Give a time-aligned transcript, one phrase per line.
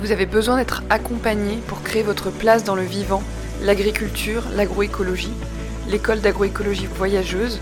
[0.00, 3.22] vous avez besoin d'être accompagné pour créer votre place dans le vivant,
[3.62, 5.34] l'agriculture, l'agroécologie,
[5.88, 7.60] l'école d'agroécologie voyageuse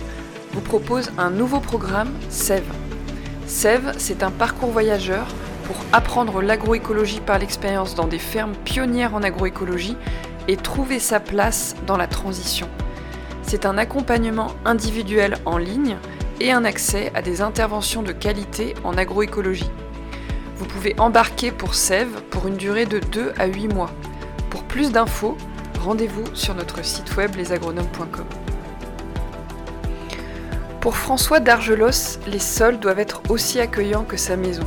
[0.52, 2.62] vous propose un nouveau programme, SEV.
[3.46, 5.26] SEV, c'est un parcours voyageur
[5.64, 9.96] pour apprendre l'agroécologie par l'expérience dans des fermes pionnières en agroécologie
[10.46, 12.68] et trouver sa place dans la transition.
[13.42, 15.96] C'est un accompagnement individuel en ligne
[16.40, 19.70] et un accès à des interventions de qualité en agroécologie.
[20.58, 23.90] Vous pouvez embarquer pour Sève pour une durée de 2 à 8 mois.
[24.50, 25.36] Pour plus d'infos,
[25.80, 28.24] rendez-vous sur notre site web lesagronomes.com.
[30.80, 34.64] Pour François d'Argelos, les sols doivent être aussi accueillants que sa maison.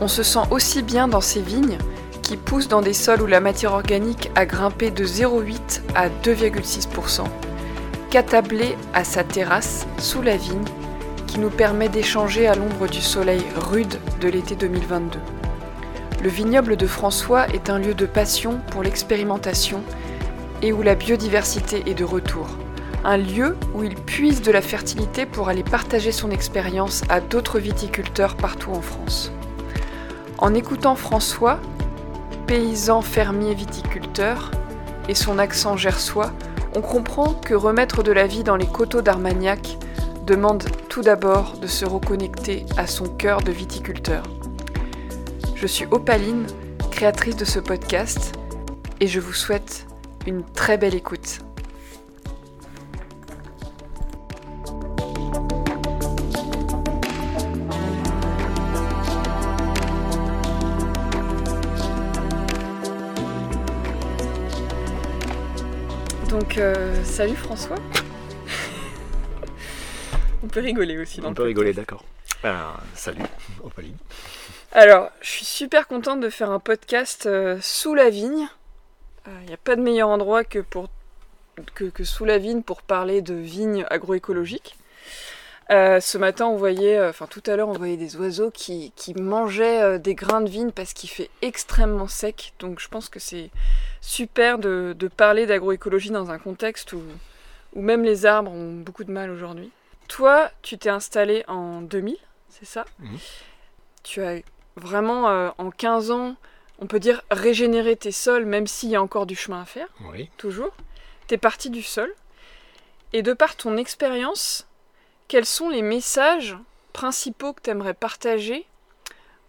[0.00, 1.78] On se sent aussi bien dans ses vignes,
[2.22, 7.24] qui poussent dans des sols où la matière organique a grimpé de 0,8 à 2,6%,
[8.08, 10.64] qu'attablé à sa terrasse, sous la vigne,
[11.38, 15.18] nous permet d'échanger à l'ombre du soleil rude de l'été 2022.
[16.22, 19.82] Le vignoble de François est un lieu de passion pour l'expérimentation
[20.62, 22.46] et où la biodiversité est de retour.
[23.04, 27.58] Un lieu où il puise de la fertilité pour aller partager son expérience à d'autres
[27.58, 29.32] viticulteurs partout en France.
[30.38, 31.58] En écoutant François,
[32.46, 34.50] paysan fermier viticulteur,
[35.08, 36.32] et son accent gersois,
[36.74, 39.76] on comprend que remettre de la vie dans les coteaux d'Armagnac
[40.24, 44.22] demande tout d'abord de se reconnecter à son cœur de viticulteur.
[45.54, 46.46] Je suis Opaline,
[46.90, 48.32] créatrice de ce podcast,
[49.00, 49.86] et je vous souhaite
[50.26, 51.40] une très belle écoute.
[66.30, 67.76] Donc, euh, salut François.
[70.54, 71.20] On peut rigoler aussi.
[71.20, 71.58] Dans On le peut podcast.
[71.58, 72.04] rigoler, d'accord.
[72.44, 73.22] Ben, salut,
[73.64, 73.96] Opaline.
[74.70, 78.46] Alors, je suis super contente de faire un podcast euh, sous la vigne.
[79.26, 80.90] Il n'y a pas de meilleur endroit que, pour,
[81.74, 84.76] que, que sous la vigne pour parler de vignes agroécologiques.
[85.72, 88.92] Euh, ce matin, on voyait, euh, enfin tout à l'heure, on voyait des oiseaux qui,
[88.94, 92.52] qui mangeaient euh, des grains de vigne parce qu'il fait extrêmement sec.
[92.60, 93.50] Donc je pense que c'est
[94.00, 97.02] super de, de parler d'agroécologie dans un contexte où,
[97.74, 99.72] où même les arbres ont beaucoup de mal aujourd'hui.
[100.08, 102.16] Toi, tu t'es installé en 2000,
[102.48, 103.18] c'est ça Mhm.
[104.02, 104.40] Tu as
[104.76, 106.36] vraiment, euh, en 15 ans,
[106.78, 109.88] on peut dire régénérer tes sols, même s'il y a encore du chemin à faire,
[110.12, 110.28] Oui.
[110.36, 110.72] toujours.
[111.26, 112.12] T'es parti du sol.
[113.12, 114.66] Et de par ton expérience,
[115.28, 116.56] quels sont les messages
[116.92, 118.66] principaux que tu aimerais partager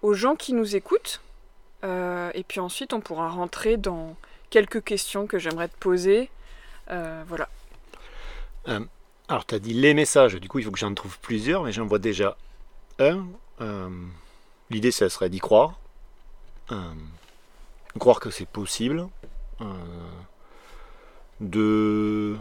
[0.03, 1.19] aux gens qui nous écoutent?
[1.83, 4.15] Euh, Et puis ensuite, on pourra rentrer dans
[4.51, 6.29] quelques questions que j'aimerais te poser.
[6.91, 7.49] Euh, voilà.
[9.27, 11.71] Alors, tu as dit les messages, du coup, il faut que j'en trouve plusieurs, mais
[11.71, 12.37] j'en vois déjà
[12.99, 13.25] un.
[13.61, 13.89] Euh,
[14.69, 15.73] L'idée, ça serait d'y croire.
[16.71, 16.93] Euh,
[17.99, 19.07] croire que c'est possible.
[19.61, 19.65] Euh,
[21.39, 22.35] de.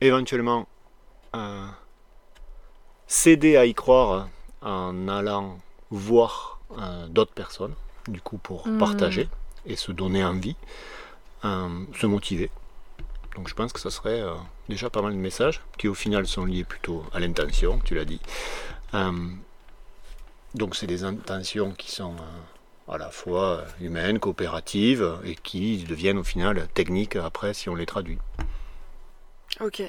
[0.00, 0.66] éventuellement.
[3.08, 4.28] céder à y croire
[4.62, 5.58] en allant
[5.90, 6.58] voir
[7.08, 7.74] d'autres personnes,
[8.08, 8.78] du coup, pour Mhm.
[8.78, 9.28] partager
[9.66, 10.56] et se donner envie,
[11.42, 12.50] se motiver.
[13.36, 14.34] Donc je pense que ça serait euh,
[14.68, 18.06] déjà pas mal de messages qui au final sont liés plutôt à l'intention, tu l'as
[18.06, 18.20] dit.
[18.94, 19.12] Euh,
[20.54, 26.16] donc c'est des intentions qui sont euh, à la fois humaines, coopératives et qui deviennent
[26.16, 28.18] au final techniques après si on les traduit.
[29.60, 29.82] Ok.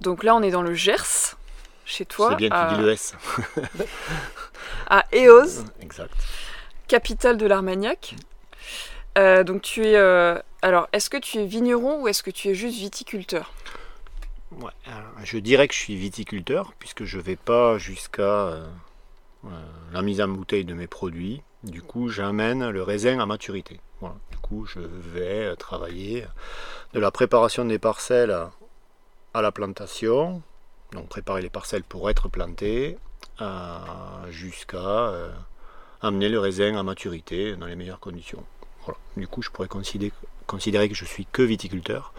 [0.00, 1.36] Donc là, on est dans le Gers,
[1.84, 3.14] chez toi, C'est bien que tu dis le S.
[4.88, 6.14] à Eos, exact.
[6.88, 8.16] capitale de l'Armagnac.
[9.16, 10.42] Donc tu es...
[10.62, 13.50] Alors, est-ce que tu es vigneron ou est-ce que tu es juste viticulteur?
[14.52, 14.72] Ouais,
[15.24, 18.66] je dirais que je suis viticulteur puisque je vais pas jusqu'à euh,
[19.46, 19.48] euh,
[19.92, 21.42] la mise en bouteille de mes produits.
[21.62, 23.80] Du coup, j'amène le raisin à maturité.
[24.00, 24.16] Voilà.
[24.30, 26.26] Du coup, je vais travailler
[26.92, 28.36] de la préparation des parcelles
[29.32, 30.42] à, la plantation,
[30.92, 32.98] donc préparer les parcelles pour être plantées,
[33.40, 33.78] euh,
[34.30, 35.12] jusqu'à
[36.02, 38.44] amener le raisin à maturité dans les meilleures conditions.
[39.16, 40.12] Du coup, je pourrais considérer,
[40.50, 42.12] considérer que je suis que viticulteur.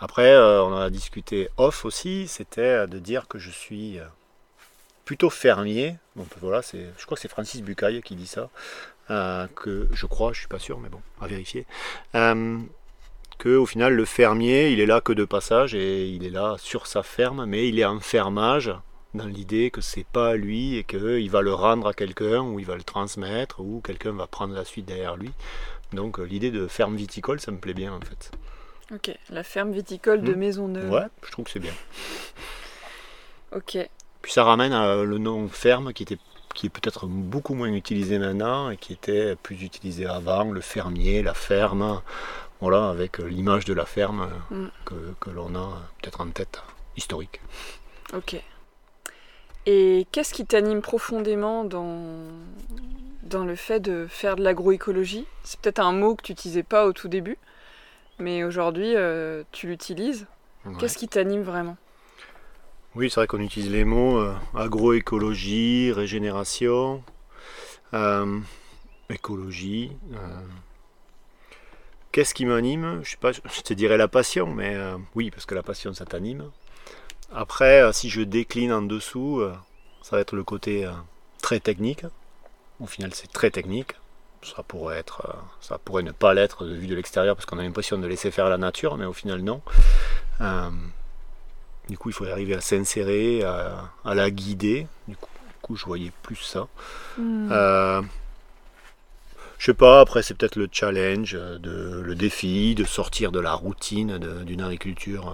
[0.00, 3.98] Après, euh, on en a discuté off aussi, c'était euh, de dire que je suis
[3.98, 4.04] euh,
[5.04, 5.96] plutôt fermier.
[6.16, 8.48] Donc voilà, c'est, je crois que c'est Francis Bucaille qui dit ça.
[9.08, 11.66] que je crois, je suis pas sûr, mais bon, à vérifier.
[13.38, 16.56] Que au final, le fermier, il est là que de passage et il est là
[16.58, 18.72] sur sa ferme, mais il est en fermage
[19.14, 22.66] dans l'idée que c'est pas lui et qu'il va le rendre à quelqu'un ou il
[22.66, 25.30] va le transmettre ou quelqu'un va prendre la suite derrière lui.
[25.92, 28.30] Donc euh, l'idée de ferme viticole, ça me plaît bien en fait.
[28.94, 30.38] Ok, la ferme viticole de Hmm.
[30.38, 30.90] Maisonneuve.
[30.90, 31.74] Ouais, je trouve que c'est bien.
[33.54, 33.78] Ok.
[34.22, 36.18] Puis ça ramène à le nom ferme qui était
[36.54, 41.22] qui est peut-être beaucoup moins utilisé maintenant et qui était plus utilisé avant, le fermier,
[41.22, 42.02] la ferme,
[42.60, 44.66] voilà, avec l'image de la ferme mm.
[44.84, 46.60] que, que l'on a peut-être en tête
[46.96, 47.40] historique.
[48.12, 48.42] Ok.
[49.66, 52.24] Et qu'est-ce qui t'anime profondément dans,
[53.22, 56.86] dans le fait de faire de l'agroécologie C'est peut-être un mot que tu n'utilisais pas
[56.86, 57.38] au tout début,
[58.18, 60.26] mais aujourd'hui euh, tu l'utilises.
[60.78, 61.76] Qu'est-ce qui t'anime vraiment?
[62.94, 67.02] Oui, c'est vrai qu'on utilise les mots euh, agroécologie, régénération,
[67.94, 68.38] euh,
[69.08, 69.92] écologie.
[72.12, 73.00] Qu'est-ce qui m'anime?
[73.02, 74.76] Je sais pas, je te dirais la passion, mais
[75.14, 76.50] oui, parce que la passion ça t'anime.
[77.32, 79.42] Après, si je décline en dessous,
[80.02, 80.90] ça va être le côté
[81.40, 82.04] très technique.
[82.80, 83.94] Au final, c'est très technique.
[84.42, 87.62] Ça pourrait, être, ça pourrait ne pas l'être de vue de l'extérieur parce qu'on a
[87.62, 89.60] l'impression de laisser faire la nature, mais au final, non.
[91.88, 94.86] du coup, il faut arriver à s'insérer, à, la guider.
[95.08, 95.16] Du
[95.60, 96.68] coup, je voyais plus ça.
[97.16, 97.48] Hmm.
[99.58, 103.54] je sais pas, après, c'est peut-être le challenge, de, le défi de sortir de la
[103.54, 105.32] routine d'une agriculture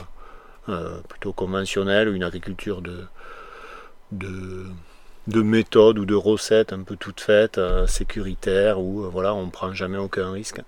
[0.71, 3.05] euh, plutôt conventionnelle, une agriculture de,
[4.13, 4.67] de,
[5.27, 9.47] de méthodes ou de recettes un peu toutes faites, euh, sécuritaires, où euh, voilà, on
[9.47, 10.61] ne prend jamais aucun risque.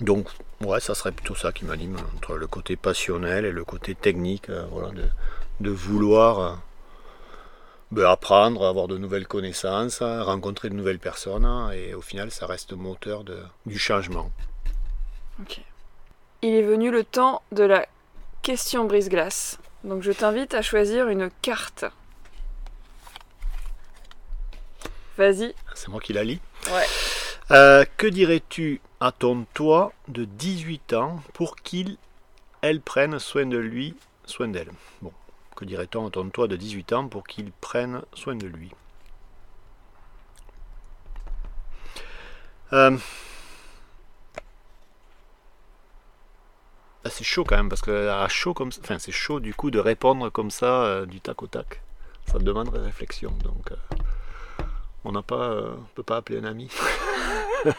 [0.00, 0.28] donc,
[0.60, 4.50] ouais, ça serait plutôt ça qui m'anime, entre le côté passionnel et le côté technique,
[4.70, 4.90] voilà,
[5.60, 6.62] de, vouloir
[7.90, 12.72] ben, apprendre, avoir de nouvelles connaissances, rencontrer de nouvelles personnes, et au final, ça reste
[12.72, 13.24] moteur
[13.64, 14.30] du changement.
[16.42, 17.86] Il est venu le temps de la
[18.42, 19.58] question brise-glace.
[19.84, 21.84] Donc je t'invite à choisir une carte.
[25.16, 25.54] Vas-y.
[25.74, 26.40] C'est moi qui la lis.
[26.70, 26.86] Ouais.
[27.50, 31.96] Euh, que dirais-tu à ton toi de 18 ans pour qu'il,
[32.60, 34.70] elle prenne soin de lui, soin d'elle?
[35.00, 35.12] Bon,
[35.54, 38.72] que dirait-on à ton toi de 18 ans pour qu'il prenne soin de lui?
[42.72, 42.98] Euh,
[47.08, 49.78] c'est chaud quand même parce que à chaud comme enfin c'est chaud du coup de
[49.78, 51.80] répondre comme ça euh, du tac au tac.
[52.26, 53.76] Ça demande réflexion donc euh,
[55.06, 56.70] on n'a pas, euh, peut pas appeler un ami.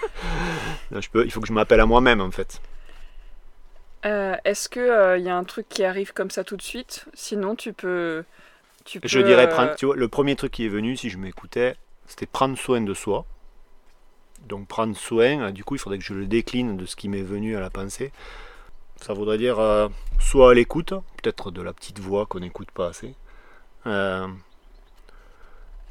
[0.92, 2.62] je peux, il faut que je m'appelle à moi-même en fait.
[4.04, 7.06] Est-ce que il y a un truc qui arrive comme ça tout de suite?
[7.14, 8.24] Sinon tu peux,
[8.88, 11.76] tu Je dirais prendre, tu vois, le premier truc qui est venu si je m'écoutais,
[12.08, 13.26] c'était prendre soin de soi.
[14.48, 17.22] Donc prendre soin, du coup il faudrait que je le décline de ce qui m'est
[17.22, 18.14] venu à la pensée.
[19.02, 19.90] Ça voudrait dire euh,
[20.20, 23.14] soit à l'écoute, peut-être de la petite voix qu'on n'écoute pas assez,
[23.86, 24.28] euh,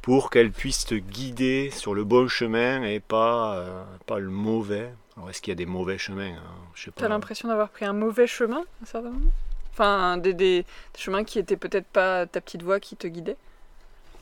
[0.07, 4.89] pour qu'elle puisse te guider sur le bon chemin et pas, euh, pas le mauvais.
[5.17, 6.53] Alors est-ce qu'il y a des mauvais chemins hein?
[6.75, 9.31] Tu as l'impression d'avoir pris un mauvais chemin à un certain moment?
[9.73, 10.65] Enfin, des, des,
[10.97, 13.35] chemins qui étaient peut-être pas ta petite voix qui te guidait?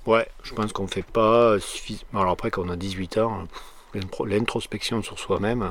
[0.08, 2.22] Ouais, je pense qu'on fait pas suffisamment.
[2.22, 3.48] Alors après, quand on a 18 ans,
[4.26, 5.70] l'introspection sur soi-même,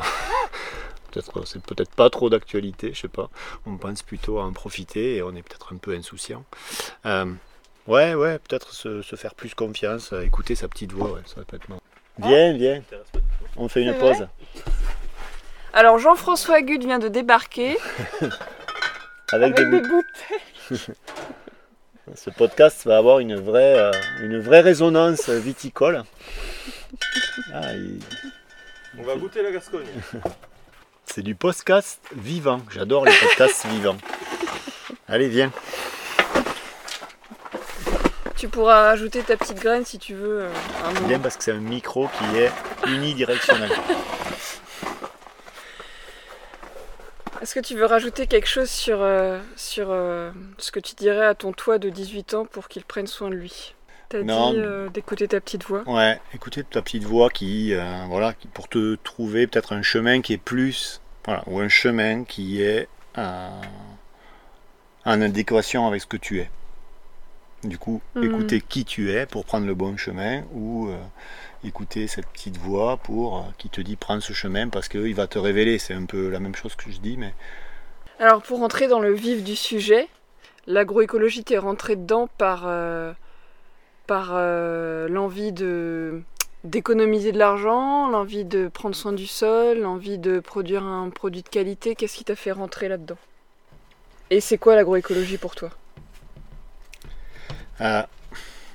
[1.10, 3.30] peut-être c'est peut-être pas trop d'actualité, je sais pas.
[3.66, 6.44] On pense plutôt à en profiter et on est peut-être un peu insouciant.
[7.04, 7.34] Euh,
[7.86, 11.56] ouais, ouais, peut-être se, faire plus confiance, écouter sa petite voix, ouais, ça va peut
[11.56, 11.68] être
[12.18, 12.82] Viens, viens.
[13.56, 14.28] On fait une pause.
[15.72, 17.76] Alors Jean-François Gude vient de débarquer.
[19.32, 20.00] avec, des, bouteilles.
[22.14, 26.04] Ce podcast va avoir une vraie, euh, une vraie résonance viticole.
[27.52, 27.72] Ah,
[28.96, 29.86] On va goûter la Gascogne.
[31.06, 32.60] C'est du podcast vivant.
[32.70, 33.96] J'adore les podcasts vivants.
[35.08, 35.50] Allez, viens.
[38.44, 40.42] Tu pourras rajouter ta petite graine si tu veux.
[40.42, 40.50] Euh,
[41.08, 42.52] viens parce que c'est un micro qui est
[42.86, 43.70] unidirectionnel.
[47.40, 51.24] Est-ce que tu veux rajouter quelque chose sur, euh, sur euh, ce que tu dirais
[51.24, 53.74] à ton toi de 18 ans pour qu'il prenne soin de lui?
[54.10, 54.60] T'as dit
[54.92, 55.82] d'écouter ta petite voix?
[55.86, 57.72] Ouais, écouter ta petite voix qui,
[58.10, 62.60] voilà, pour te trouver peut-être un chemin qui est plus voilà, ou un chemin qui
[62.60, 63.62] est en
[65.06, 66.50] adéquation avec ce que tu es.
[67.64, 68.24] Du coup, mhm.
[68.24, 70.96] écouter qui tu es pour prendre le bon chemin ou euh,
[71.64, 75.26] écouter cette petite voix pour euh, qui te dit prends ce chemin parce qu'il va
[75.26, 75.78] te révéler.
[75.78, 77.32] C'est un peu la même chose que je dis, mais.
[78.18, 80.08] Alors pour rentrer dans le vif du sujet,
[80.66, 83.12] l'agroécologie t'est rentrée dedans par, euh,
[84.06, 84.34] par
[85.08, 86.22] l'envie de
[86.64, 91.48] d'économiser de l'argent, l'envie de prendre soin du sol, l'envie de produire un produit de
[91.48, 93.18] qualité, qu'est-ce qui t'a fait rentrer là-dedans?
[94.30, 95.70] Et c'est quoi l'agroécologie pour toi?
[97.80, 98.02] Euh,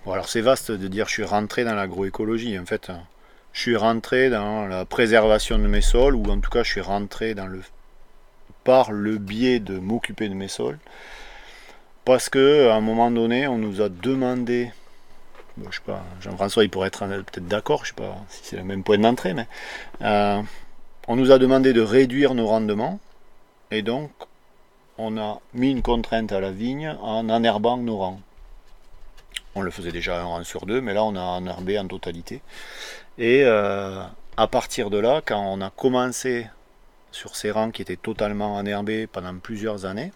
[0.08, 2.58] Alors c'est vaste de dire je suis rentré dans l'agroécologie.
[2.60, 2.92] En fait,
[3.54, 6.82] je suis rentré dans la préservation de mes sols, ou en tout cas je suis
[6.82, 7.62] rentré dans le
[8.64, 10.80] par le biais de m'occuper de mes sols.
[12.06, 14.72] Parce que à un moment donné, on nous a demandé
[15.70, 18.64] je sais pas, Jean-François il pourrait être peut-être d'accord, je sais pas si c'est le
[18.64, 19.48] même point d'entrée, mais
[21.10, 23.00] on nous a demandé de réduire nos rendements
[23.72, 24.12] et donc
[25.00, 28.22] on a mis une contrainte à la vigne en enherbant nos rangs.
[29.56, 32.42] On le faisait déjà un rang sur deux, mais là on a enherbé en totalité.
[33.18, 34.02] Et euh,
[34.38, 36.48] à partir de là, quand on a commencé
[37.12, 40.12] sur ces rangs qui étaient totalement enherbés pendant plusieurs années,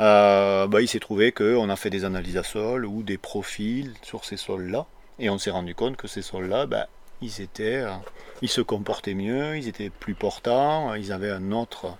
[0.00, 3.92] euh, bah, il s'est trouvé qu'on a fait des analyses à sol ou des profils
[4.02, 4.86] sur ces sols-là,
[5.18, 6.86] et on s'est rendu compte que ces sols-là, bah,
[7.20, 7.92] ils, étaient, euh,
[8.40, 11.96] ils se comportaient mieux, ils étaient plus portants, ils avaient un autre,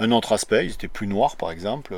[0.00, 1.94] un autre aspect, ils étaient plus noirs par exemple,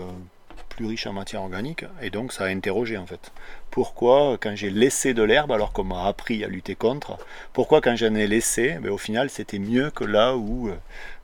[0.73, 3.33] plus riches en matière organique, et donc ça a interrogé en fait.
[3.71, 7.19] Pourquoi quand j'ai laissé de l'herbe alors qu'on m'a appris à lutter contre,
[7.53, 10.77] pourquoi quand j'en ai laissé, ben, au final c'était mieux que là où euh,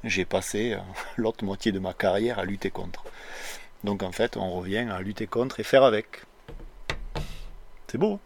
[0.04, 0.78] j'ai passé euh,
[1.16, 3.04] l'autre moitié de ma carrière à lutter contre.
[3.84, 6.22] Donc en fait on revient à lutter contre et faire avec.
[7.86, 8.14] C'est beau.
[8.14, 8.18] Hein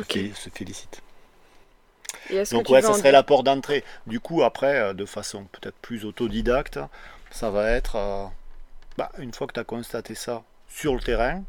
[0.00, 1.02] ok, se félicite.
[2.52, 3.84] Donc ouais, ça serait l'apport d'entrée.
[4.06, 6.78] Du coup, après, euh, de façon peut-être plus autodidacte,
[7.30, 7.96] ça va être,
[8.98, 11.44] bah, une fois que tu as constaté ça sur le terrain,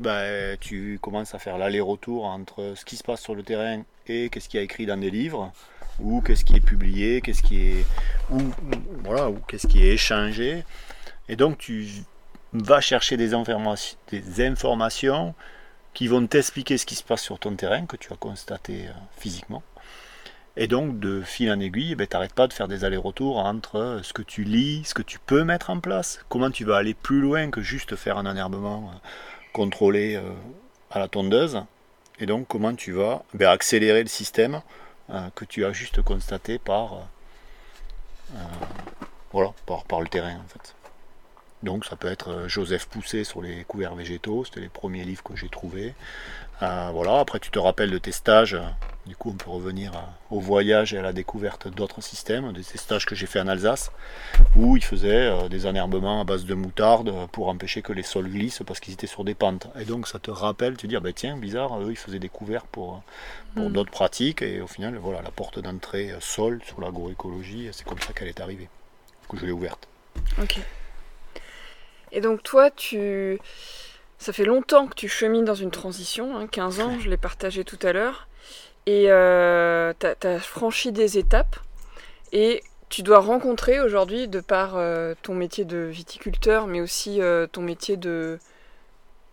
[0.00, 4.28] bah, tu commences à faire l'aller-retour entre ce qui se passe sur le terrain et
[4.28, 5.52] qu'est-ce qui est écrit dans des livres,
[6.00, 7.86] ou qu'est-ce qui est publié, qu'est-ce qui est,
[8.30, 8.40] ou,
[9.04, 10.64] voilà, ou qu'est-ce qui est échangé.
[11.28, 11.86] Et donc tu
[12.52, 13.30] vas chercher des,
[14.10, 15.36] des informations
[15.94, 18.92] qui vont t'expliquer ce qui se passe sur ton terrain, que tu as constaté euh,
[19.16, 19.62] physiquement.
[20.56, 23.76] Et donc, de fil en aiguille, ben, tu n'arrêtes pas de faire des allers-retours entre
[23.76, 26.76] euh, ce que tu lis, ce que tu peux mettre en place, comment tu vas
[26.76, 28.98] aller plus loin que juste faire un enherbement euh,
[29.52, 30.20] contrôlé
[30.90, 31.62] à la tondeuse,
[32.18, 34.62] et donc comment tu vas ben, accélérer le système
[35.34, 37.06] que tu as juste constaté par,
[39.30, 40.74] voilà, par, le terrain en fait.
[41.62, 45.22] Donc ça peut être euh, Joseph Poussé sur les couverts végétaux, c'était les premiers livres
[45.22, 45.94] que j'ai trouvés.
[46.62, 48.56] Euh, voilà, après tu te rappelles de tes stages,
[49.04, 49.92] du coup on peut revenir
[50.30, 53.48] au voyage et à la découverte d'autres systèmes, de ces stages que j'ai fait en
[53.48, 53.90] Alsace,
[54.54, 58.30] où ils faisaient euh, des enherbements à base de moutarde pour empêcher que les sols
[58.30, 59.66] glissent parce qu'ils étaient sur des pentes.
[59.80, 62.28] Et donc ça te rappelle, tu dis, ah ben tiens, bizarre, eux ils faisaient des
[62.28, 63.02] couverts pour,
[63.56, 63.72] pour hmm.
[63.72, 68.12] d'autres pratiques, et au final, voilà, la porte d'entrée sol sur l'agroécologie, c'est comme ça
[68.12, 68.68] qu'elle est arrivée,
[69.28, 69.88] que je l'ai ouverte.
[70.40, 70.60] Ok.
[72.12, 73.40] Et donc toi, tu...
[74.22, 77.64] ça fait longtemps que tu chemines dans une transition, 15 hein, ans, je l'ai partagé
[77.64, 78.28] tout à l'heure,
[78.86, 81.56] et euh, tu as, franchi des étapes,
[82.32, 87.46] et tu dois rencontrer aujourd'hui, de par euh, ton métier de viticulteur, mais aussi euh,
[87.46, 88.38] ton métier de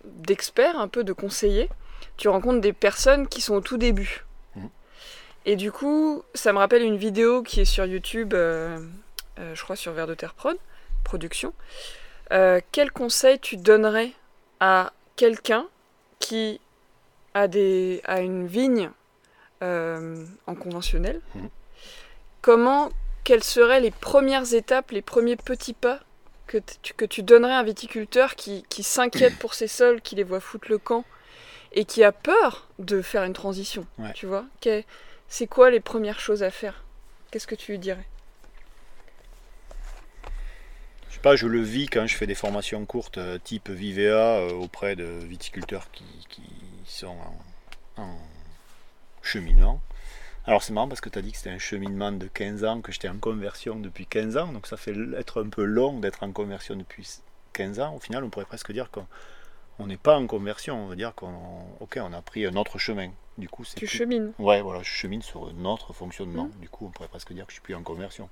[0.06, 1.70] d'expert, un peu de conseiller,
[2.16, 4.26] tu rencontres des personnes qui sont au tout début.
[4.56, 4.66] Mmh.
[5.46, 9.92] Et du coup, ça me rappelle une vidéo qui est sur YouTube, je crois sur
[9.92, 10.58] Vers de Terre Prod,
[11.04, 11.54] production,
[12.32, 14.12] euh, quel conseil tu donnerais
[14.60, 15.68] à quelqu'un
[16.20, 16.60] qui
[17.34, 18.90] a, des, a une vigne
[19.62, 21.50] euh, en conventionnel mhm.
[22.42, 22.90] Comment,
[23.26, 26.00] quelles seraient les premières étapes, les premiers petits pas
[26.48, 30.16] que, tu, que tu donnerais à un viticulteur qui, qui s'inquiète pour ses sols, qui
[30.16, 31.04] les voit foutre le camp
[31.74, 33.86] et qui a peur de faire une transition
[34.16, 34.46] Tu vois?
[35.28, 36.84] C'est quoi les premières choses à faire?
[37.30, 38.08] Qu'est-ce que tu lui dirais?
[41.18, 44.96] Pas, je le vis quand je fais des formations courtes euh, type Vivea euh, auprès
[44.96, 46.04] de viticulteurs qui,
[46.86, 47.16] sont
[47.98, 48.18] en,
[49.22, 49.82] cheminement.
[50.46, 52.82] Alors c'est marrant parce que tu as dit que c'était un cheminement de 15 ans,
[52.82, 56.24] que j'étais en conversion depuis 15 ans, donc ça fait être un peu long d'être
[56.24, 57.08] en conversion depuis
[57.54, 57.96] 15 ans.
[57.96, 61.34] Au final, on pourrait presque dire qu'on n'est pas en conversion, on veut dire qu'on
[61.80, 63.12] ok, on a pris un autre chemin.
[63.38, 64.34] Du coup, tu chemines.
[64.40, 66.46] Ouais, voilà, je chemine sur un autre fonctionnement.
[66.46, 66.62] Mmh.
[66.62, 68.30] Du coup, on pourrait presque dire que je suis plus en conversion.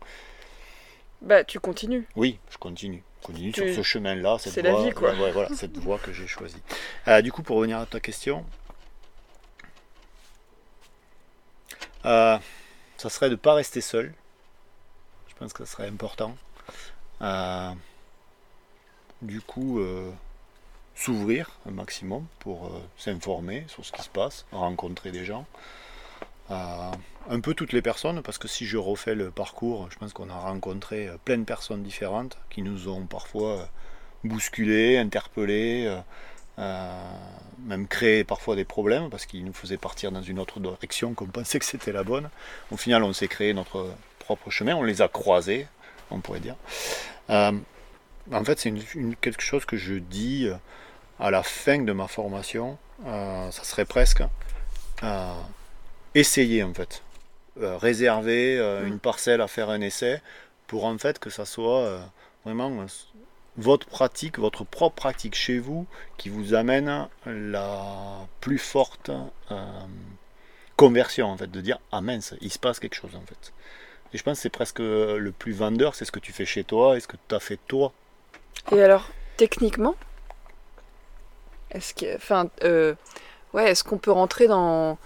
[1.21, 2.07] Bah, tu continues.
[2.15, 3.03] Oui, je continue.
[3.21, 4.37] Je continue sur ce chemin-là.
[4.39, 5.13] C'est la vie, quoi.
[5.13, 6.61] voilà, cette voie que j'ai choisie.
[7.07, 8.45] Euh, du coup, pour revenir à ta question,
[12.05, 12.37] euh,
[12.97, 14.13] ça serait de ne pas rester seul.
[15.27, 16.35] Je pense que ça serait important.
[17.21, 17.71] Euh,
[19.21, 19.81] du coup,
[20.93, 25.45] s'ouvrir un maximum pour s'informer sur ce qui se passe, rencontrer des gens
[26.49, 30.29] un peu toutes les personnes, parce que si je refais le parcours, je pense qu'on
[30.29, 33.65] a rencontré euh, plein de personnes différentes qui nous ont parfois euh,
[34.23, 36.01] bousculés, interpellés,
[36.59, 37.11] euh,
[37.59, 41.25] même créé parfois des problèmes parce qu'ils nous faisaient partir dans une autre direction qu'on
[41.27, 42.29] pensait que c'était la bonne.
[42.71, 43.89] Au final, on s'est créé notre
[44.19, 45.67] propre chemin, on les a croisés,
[46.11, 46.55] on pourrait dire.
[47.29, 48.73] en fait, c'est
[49.21, 50.49] quelque chose que je dis
[51.19, 54.23] à la fin de ma formation, ça serait presque
[56.17, 57.03] essayer en fait.
[57.59, 58.87] Euh, réserver euh, mm.
[58.87, 60.21] une parcelle à faire un essai
[60.67, 61.99] pour en fait que ça soit euh,
[62.45, 62.85] vraiment
[63.57, 69.09] votre pratique, votre propre pratique chez vous, qui vous amène la plus forte
[69.51, 69.65] euh,
[70.75, 73.53] conversion, en fait, de dire ah mince, il se passe quelque chose en fait.
[74.13, 76.63] Et je pense que c'est presque le plus vendeur, c'est ce que tu fais chez
[76.63, 77.91] toi et ce que tu as fait toi.
[78.71, 79.95] Et alors, techniquement,
[81.71, 82.95] est-ce que, enfin, euh,
[83.53, 84.97] ouais, est-ce qu'on peut rentrer dans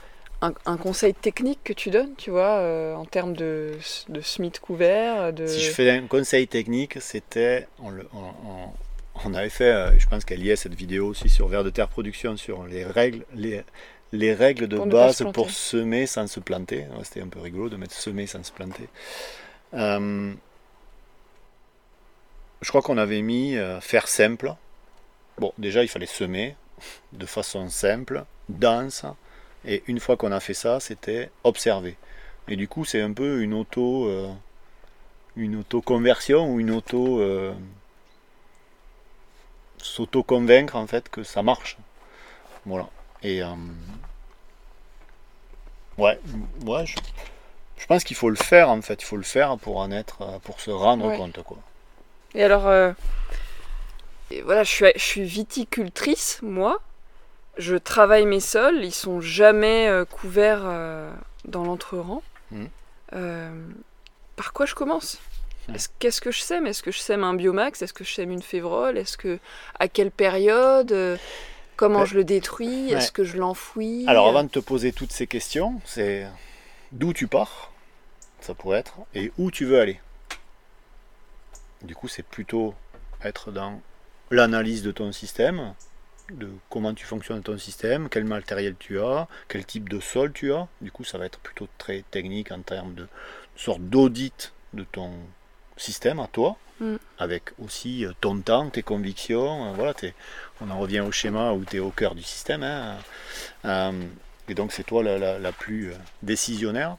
[0.41, 3.77] un, conseil technique que tu donnes, tu vois, euh, en termes de,
[4.09, 5.45] de Smith couvert de...
[5.45, 7.93] Si je fais un conseil technique, c'était, on,
[9.23, 11.69] on, avait fait, euh, je pense qu'elle y est cette vidéo aussi sur Vert de
[11.69, 13.63] Terre Production, sur les règles, les,
[14.11, 16.85] les règles de base pour semer sans se planter.
[17.03, 18.89] C'était un peu rigolo de mettre semer sans se planter.
[19.75, 20.33] Euh,
[22.61, 24.53] je crois qu'on avait mis faire simple.
[25.37, 26.55] Bon, déjà, il fallait semer
[27.13, 29.05] de façon simple, dense,
[29.65, 31.97] et une fois qu'on a fait ça, c'était observer.
[32.47, 34.31] Et du coup, c'est un peu une auto, euh,
[35.35, 37.19] une auto-conversion ou une auto.
[37.19, 37.53] Euh,
[39.77, 41.77] s'auto-convaincre en fait que ça marche.
[42.65, 42.87] Voilà.
[43.23, 43.43] Et.
[43.43, 43.47] Euh,
[45.97, 46.19] ouais,
[46.65, 46.95] ouais je,
[47.77, 49.01] je pense qu'il faut le faire en fait.
[49.01, 50.39] Il faut le faire pour en être.
[50.43, 51.57] pour se rendre compte quoi.
[52.33, 52.63] Et alors.
[54.43, 56.81] voilà, je suis, je suis viticultrice, moi
[57.61, 61.11] je travaille mes sols, ils sont jamais euh, couverts euh,
[61.45, 62.23] dans l'entre-rang.
[62.51, 62.65] Hmm.
[63.13, 63.51] Euh,
[64.35, 65.19] par quoi je commence?
[65.67, 65.75] Hmm.
[65.99, 66.67] Qu'est-ce que je sème?
[66.67, 67.81] Est-ce que je sème un biomax?
[67.81, 68.97] Est-ce que je sème une févrole?
[68.97, 69.39] Est-ce que
[69.79, 71.19] à quelle période?
[71.77, 72.91] Comment je le détruis?
[72.91, 74.05] Est-ce que je l'enfouis?
[74.07, 76.27] Alors avant de te poser toutes ces questions, c'est
[76.91, 77.71] d'où tu pars,
[78.39, 79.99] ça pourrait être, et où tu veux aller?
[81.81, 82.75] Du coup, c'est plutôt
[83.23, 83.81] être dans
[84.29, 85.73] l'analyse de ton système,
[86.35, 90.53] de comment tu fonctionnes ton système, quel matériel tu as, quel type de sol tu
[90.53, 90.67] as.
[90.81, 93.07] Du coup, ça va être plutôt très technique en termes de
[93.55, 95.11] sorte d'audit de ton
[95.77, 96.95] système à toi, mm.
[97.19, 99.69] avec aussi euh, ton temps, tes convictions.
[99.69, 99.93] Euh, voilà,
[100.61, 102.63] on en revient au schéma où tu es au cœur du système.
[102.63, 102.97] Hein.
[103.65, 103.91] Euh,
[104.47, 106.97] et donc, c'est toi la, plus décisionnaire.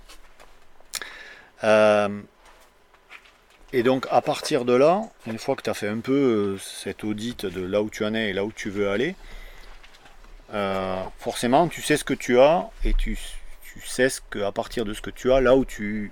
[3.74, 6.58] Et donc à partir de là, une fois que tu as fait un peu euh,
[6.58, 9.14] cet audit de là où tu en es et là où tu veux aller,
[10.52, 13.18] euh, forcément tu sais ce que tu as et tu,
[13.82, 16.11] sais ce que, à partir de ce que tu as, là où tu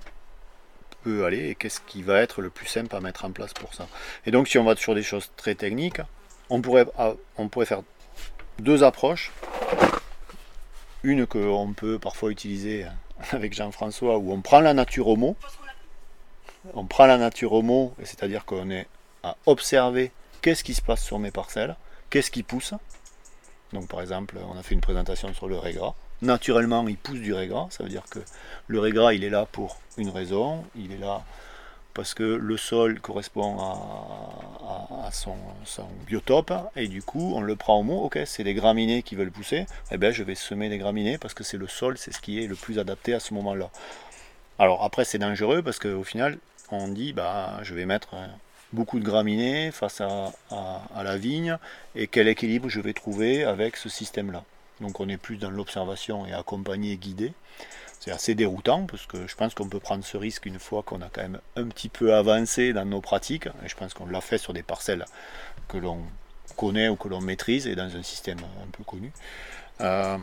[1.03, 3.75] peux aller et qu'est-ce qui va être le plus simple à mettre en place pour
[3.75, 3.87] ça.
[4.25, 6.01] Et donc si on va sur des choses très techniques,
[6.49, 7.83] on pourrait, ah, on pourrait faire
[8.57, 9.31] deux approches.
[11.03, 12.87] Une qu'on peut parfois utiliser
[13.31, 15.37] avec Jean-François où on prend la nature au mot
[16.73, 18.87] on prend la nature au mot, c'est-à-dire qu'on est
[19.23, 21.75] à observer qu'est-ce qui se passe sur mes parcelles,
[22.09, 22.73] qu'est-ce qui pousse.
[23.73, 25.93] Donc par exemple, on a fait une présentation sur le régras.
[26.21, 28.19] Naturellement, il pousse du régras, ça veut dire que
[28.67, 31.23] le régras, il est là pour une raison, il est là
[31.93, 35.35] parce que le sol correspond à, son,
[36.07, 39.31] biotope, et du coup, on le prend au mot, ok, c'est des graminées qui veulent
[39.31, 42.21] pousser, eh bien je vais semer des graminées parce que c'est le sol, c'est ce
[42.21, 43.69] qui est le plus adapté à ce moment-là.
[44.57, 46.37] Alors après, c'est dangereux parce qu'au final,
[46.73, 48.27] on dit bah, je vais mettre euh,
[48.73, 50.31] beaucoup de graminées face à,
[51.03, 51.57] la vigne
[51.95, 54.43] et quel équilibre je vais trouver avec ce système-là.
[54.79, 57.33] Donc on est plus dans l'observation et accompagner, guider.
[57.99, 61.01] C'est assez déroutant parce que je pense qu'on peut prendre ce risque une fois qu'on
[61.01, 63.45] a quand même un petit peu avancé dans nos pratiques.
[63.63, 65.05] Et je pense qu'on l'a fait sur des parcelles
[65.67, 65.99] que l'on
[66.57, 69.11] connaît ou que l'on maîtrise et dans un système un peu connu.
[69.81, 70.17] Euh,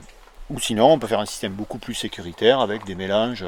[0.50, 3.44] ou sinon, on peut faire un système beaucoup plus sécuritaire avec des mélanges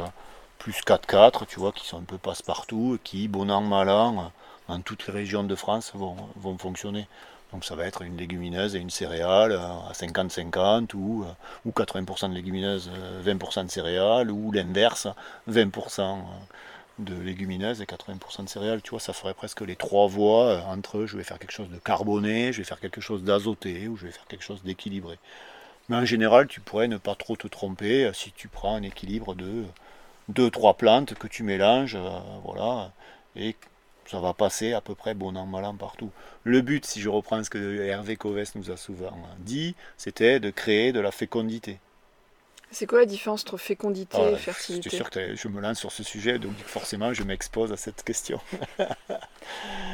[0.61, 4.31] plus 4-4, tu vois, qui sont un peu passe-partout, qui, bon an, mal an,
[4.69, 7.09] dans toutes les régions de France, vont, fonctionner.
[7.53, 11.33] Donc ça va être une légumineuse et une céréale euh, à 50-50, ou, euh,
[11.65, 12.91] ou 80% de légumineuses,
[13.25, 15.09] 20% euh, de céréales, ou l'inverse,
[15.51, 16.19] 20%
[16.99, 18.83] de légumineuses et 80% de céréales.
[18.83, 21.79] Tu vois, ça ferait presque les trois voies entre je vais faire quelque chose de
[21.79, 25.19] carboné, je vais faire quelque chose d'azoté, ou je vais faire quelque chose d'équilibré.
[25.89, 29.35] Mais en général, tu pourrais ne pas trop te tromper si tu prends un équilibre
[29.35, 29.65] de
[30.31, 32.93] deux, trois plantes que tu mélanges, euh, voilà,
[33.37, 33.57] et
[34.07, 36.11] ça va passer à peu près bon an, mal an partout.
[36.45, 40.51] Le but, si je reprends ce que Hervé Coves nous a souvent dit, c'était de
[40.51, 41.79] créer de la fécondité.
[42.73, 45.91] C'est quoi la différence entre fécondité et fertilité Je sûr que je me lance sur
[45.91, 48.41] ce sujet, donc forcément je m'expose à cette question.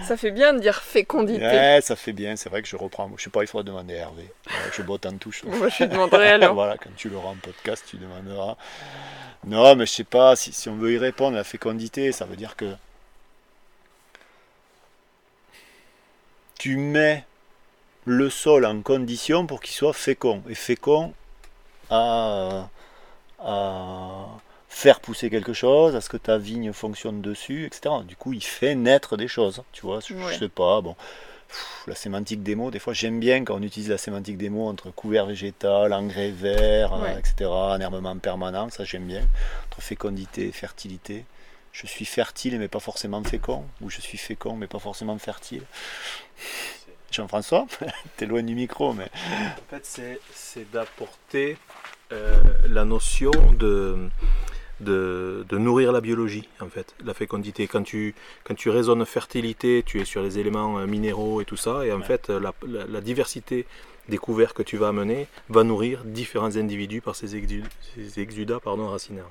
[0.07, 1.43] ça fait bien de dire fécondité.
[1.43, 3.11] Ouais, ça fait bien, c'est vrai que je reprends.
[3.17, 4.31] Je sais pas, il faudra demander à Hervé.
[4.75, 5.43] Je botte en touche.
[5.47, 6.53] Moi je demanderai alors.
[6.53, 8.57] voilà, quand tu l'auras en podcast, tu demanderas.
[9.47, 12.57] Non, mais je sais pas, si, on veut y répondre, la fécondité, ça veut dire
[12.57, 12.75] que
[16.59, 17.25] tu mets
[18.05, 20.43] le sol en condition pour qu'il soit fécond.
[20.49, 21.15] Et fécond
[21.91, 22.69] à,
[24.69, 27.97] faire pousser quelque chose, à ce que ta vigne fonctionne dessus, etc.
[28.07, 29.63] Du coup, il fait naître des choses.
[29.73, 30.95] Tu vois, je, sais pas, bon.
[31.87, 34.69] la sémantique des mots, des fois j'aime bien quand on utilise la sémantique des mots
[34.69, 39.23] entre couvert végétal, engrais vert, euh, etc., enherbement permanent, ça j'aime bien,
[39.67, 41.25] entre fécondité, fertilité.
[41.73, 45.63] Je suis fertile mais pas forcément fécond, ou je suis fécond mais pas forcément fertile.
[47.11, 47.67] Jean-François,
[48.17, 49.11] t'es loin du micro, mais...
[49.15, 51.57] En fait, c'est d'apporter
[52.13, 54.11] euh, la notion de
[54.81, 57.67] de, nourrir la biologie, en fait, la fécondité.
[57.67, 58.15] Quand tu,
[58.45, 61.93] quand tu raisonnes fertilité, tu es sur les éléments euh, minéraux et tout ça, et
[61.93, 63.67] en fait, la, diversité
[64.09, 67.37] des couverts que tu vas amener va nourrir différents individus par ces,
[68.17, 69.31] exudats pardon, racinaires.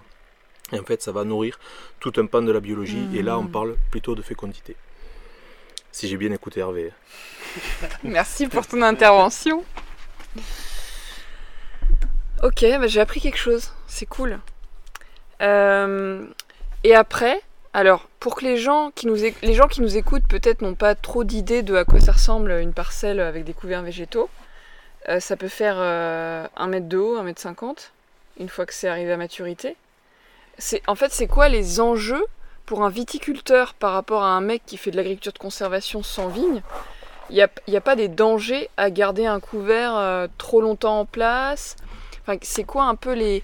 [0.72, 1.60] Et en fait, ça va nourrir
[2.00, 3.52] tout un pan de la biologie, et là, on mmh.
[3.52, 4.76] parle plutôt de fécondité.
[5.92, 6.92] Si j'ai bien écouté Hervé.
[8.04, 9.64] Merci pour ton intervention.
[12.44, 13.72] Ok, bah, j'ai appris quelque chose.
[13.88, 14.40] C'est cool.
[15.42, 16.26] Euh,
[16.84, 17.42] et après,
[17.74, 21.86] alors pour que les gens qui nous, écoutent peut-être n'ont pas trop d'idées de à
[21.86, 24.30] quoi ça ressemble une parcelle avec des couverts végétaux,
[25.10, 27.92] euh, ça peut faire euh, 1 mètre de haut, 1 mètre 50
[28.40, 29.76] une fois que c'est arrivé à maturité.
[30.88, 32.26] En fait, c'est quoi les enjeux
[32.66, 36.28] pour un viticulteur par rapport à un mec qui fait de l'agriculture de conservation sans
[36.28, 36.62] vigne?
[37.30, 41.06] Il n'y a, a, pas des dangers à garder un couvert euh, trop longtemps en
[41.06, 41.76] place?
[42.22, 43.44] Enfin, C'est quoi un peu les,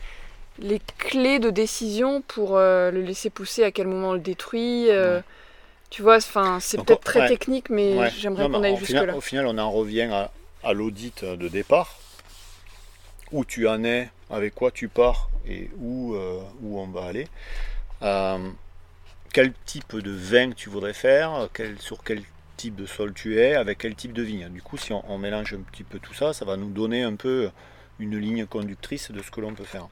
[0.59, 4.89] les clés de décision pour euh, le laisser pousser, à quel moment on le détruit.
[4.89, 5.21] Euh,
[5.89, 9.15] tu vois, c'est peut-être très technique, mais j'aimerais qu'on aille jusque-là.
[9.15, 10.09] Au final, on en revient
[10.63, 11.97] à, l'audit de départ.
[13.31, 17.27] Où tu en es, avec quoi tu pars et où, euh, où on va aller.
[19.31, 21.47] quel type de vin tu voudrais faire,
[21.79, 22.23] sur quel
[22.69, 24.49] de sol tu es, avec quel type de vigne.
[24.49, 27.15] Du coup, si on, mélange un petit peu tout ça, ça va nous donner un
[27.15, 27.49] peu
[27.99, 29.87] une ligne conductrice de ce que l'on peut faire.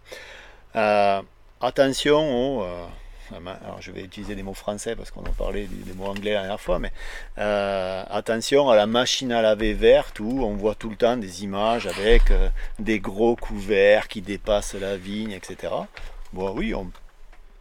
[0.75, 1.21] Euh,
[1.61, 2.63] attention au.
[2.63, 2.85] Euh,
[3.31, 6.39] alors je vais utiliser des mots français parce qu'on a parlé des mots anglais la
[6.41, 6.91] dernière fois, mais
[7.37, 11.43] euh, attention à la machine à laver verte où on voit tout le temps des
[11.43, 12.23] images avec
[12.79, 15.73] des gros couverts qui dépassent la vigne, etc.
[16.33, 16.73] Bon, oui,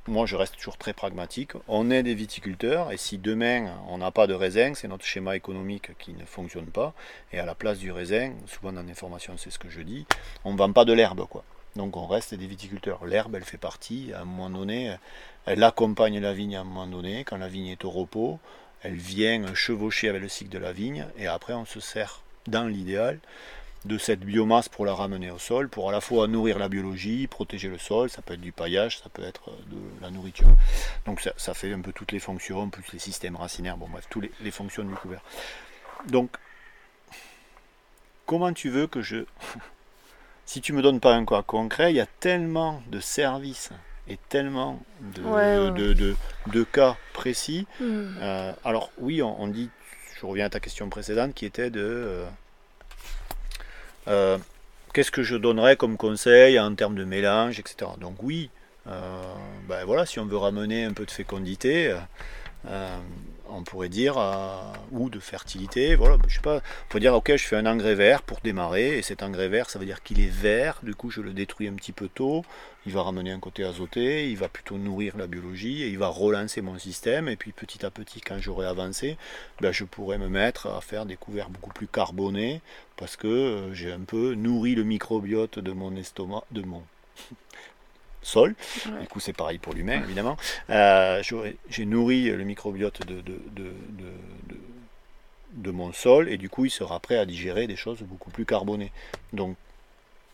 [0.08, 1.52] moi je reste toujours très pragmatique.
[1.68, 5.36] On est des viticulteurs et si demain on n'a pas de raisin, c'est notre schéma
[5.36, 6.94] économique qui ne fonctionne pas.
[7.32, 10.06] Et à la place du raisin, souvent dans l'information c'est ce que je dis,
[10.44, 11.44] on ne vend pas de l'herbe quoi.
[11.76, 13.04] Donc on reste des viticulteurs.
[13.04, 14.96] L'herbe, elle fait partie, à un moment donné,
[15.46, 18.40] elle accompagne la vigne à un moment donné, quand la vigne est au repos,
[18.82, 22.66] elle vient chevaucher avec le cycle de la vigne, et après on se sert, dans
[22.66, 23.20] l'idéal,
[23.84, 27.26] de cette biomasse pour la ramener au sol, pour à la fois nourrir la biologie,
[27.26, 30.48] protéger le sol, ça peut être du paillage, ça peut être de la nourriture.
[31.06, 34.24] Donc ça, fait un peu toutes les fonctions, plus les systèmes racinaires, bon bref, toutes
[34.24, 35.22] les, les fonctions du couvert.
[36.06, 36.30] Donc,
[38.26, 39.24] comment tu veux que je
[40.48, 43.70] si tu me donnes pas un cas concret, il y a tellement de services
[44.08, 44.80] et tellement
[45.14, 45.92] de,
[46.46, 47.66] de, cas précis.
[47.80, 48.14] Hmm.
[48.20, 49.68] Euh, alors oui, on, dit,
[50.18, 52.24] je reviens à ta question précédente qui était de euh,
[54.08, 54.38] euh,
[54.92, 57.90] qu'est-ce que je donnerais comme conseil en termes de mélange, etc.
[58.00, 58.50] Donc oui,
[58.86, 61.94] ben voilà, si on veut ramener un peu de fécondité,
[63.50, 64.16] on pourrait dire,
[64.92, 67.94] ou de fertilité, voilà, je sais pas, on peut dire, ok, je fais un engrais
[67.94, 71.10] vert pour démarrer, et cet engrais vert, ça veut dire qu'il est vert, du coup
[71.10, 72.44] je le détruis un petit peu tôt,
[72.86, 76.08] il va ramener un côté azoté, il va plutôt nourrir la biologie, et il va
[76.08, 79.16] relancer mon système, et puis petit à petit, quand j'aurai avancé,
[79.60, 82.60] ben, je pourrais me mettre à faire des couverts beaucoup plus carbonés,
[82.98, 86.82] parce que euh, j'ai un peu nourri le microbiote de mon estomac, de mon
[88.22, 88.54] sol.
[89.00, 90.36] Du coup, c'est pareil pour l'humain, évidemment.
[90.68, 91.22] Euh,
[91.70, 93.40] j'ai nourri le microbiote de, de,
[95.52, 98.44] de, mon sol et du coup, il sera prêt à digérer des choses beaucoup plus
[98.44, 98.92] carbonées.
[99.32, 99.56] Donc,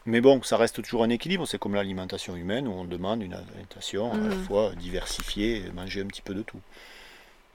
[0.06, 1.46] mais bon, ça reste toujours un équilibre.
[1.46, 4.44] C'est comme l'alimentation humaine où on demande une alimentation à la mm.
[4.44, 6.60] fois diversifiée, manger un petit peu de tout.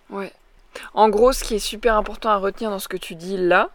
[0.10, 0.32] Ouais.
[0.94, 3.72] En gros, ce qui est super important à retenir dans ce que tu dis là,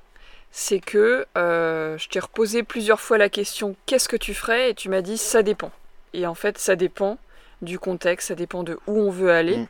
[0.56, 4.70] c'est que euh, je t'ai reposé plusieurs fois la question qu'est-ce que tu ferais?
[4.70, 5.72] Et tu m'as dit ça dépend.
[6.12, 7.18] Et en fait, ça dépend
[7.60, 9.56] du contexte, ça dépend de où on veut aller.
[9.56, 9.66] Mm.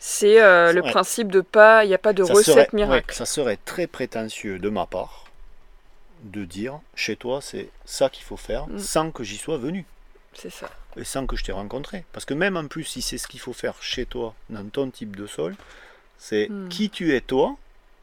[0.00, 3.14] C'est euh, le principe de pas, il n'y a pas de recette miracle.
[3.14, 5.26] ça serait très prétentieux de ma part
[6.24, 8.78] de dire chez toi c'est ça qu'il faut faire mm.
[8.80, 9.84] sans que j'y sois venu.
[10.34, 10.68] C'est ça.
[10.96, 12.04] Et sans que je t'ai rencontré.
[12.12, 14.90] Parce que même en plus, si c'est ce qu'il faut faire chez toi, dans ton
[14.90, 15.54] type de sol,
[16.18, 16.68] c'est mm.
[16.68, 17.56] qui tu es toi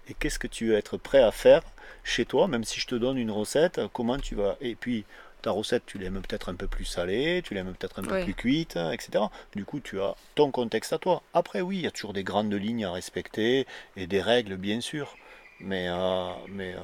[0.08, 1.62] et qu'est-ce que tu vas être prêt à faire
[2.04, 4.58] chez toi, même si je te donne une recette, comment tu vas?
[4.62, 5.06] Et puis,
[5.42, 8.34] ta recette, tu l'aimes peut-être un peu plus salée, tu l'aimes peut-être un peu plus
[8.34, 9.26] cuite, etc.
[9.56, 11.22] Du coup, tu as ton contexte à toi.
[11.34, 14.82] Après, oui, il y a toujours des grandes lignes à respecter et des règles, bien
[14.82, 15.16] sûr.
[15.60, 16.80] Mais, euh, mais euh,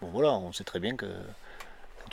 [0.00, 1.06] bon, voilà, on sait très bien que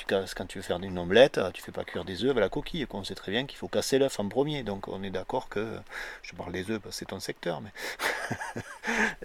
[0.06, 2.86] quand tu veux faire une omelette, tu fais pas cuire des œufs avec la coquille.
[2.92, 4.64] On sait très bien qu'il faut casser l'œuf en premier.
[4.64, 5.78] Donc on est d'accord que,
[6.24, 7.72] je parle des œufs parce que c'est ton secteur, mais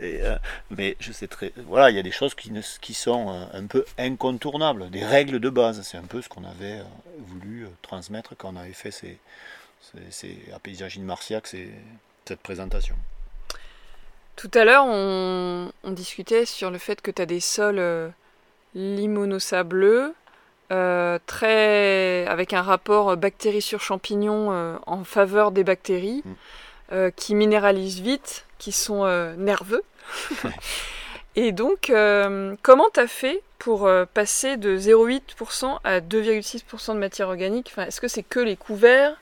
[0.02, 0.36] Euh,
[0.70, 1.52] mais je sais très.
[1.56, 5.50] Voilà, il y a des choses qui, sont euh, un peu incontournables, des règles de
[5.50, 5.82] base.
[5.82, 6.84] C'est un peu ce qu'on avait euh,
[7.18, 9.18] voulu transmettre quand on avait fait ces,
[10.10, 12.96] ces, à Paysagine Marciac, cette présentation.
[14.36, 18.12] Tout à l'heure, on, discutait sur le fait que tu as des sols
[18.74, 20.14] limono-sableux,
[21.26, 26.22] très, avec un rapport bactéries sur champignons en faveur des bactéries,
[26.90, 27.10] mm.
[27.16, 29.82] qui minéralisent vite, qui sont euh, nerveux.
[31.34, 36.98] Et donc, euh, comment tu as fait pour euh, passer de 0,8% à 2,6% de
[36.98, 37.70] matière organique?
[37.72, 39.16] Enfin, Est-ce que c'est que les couverts?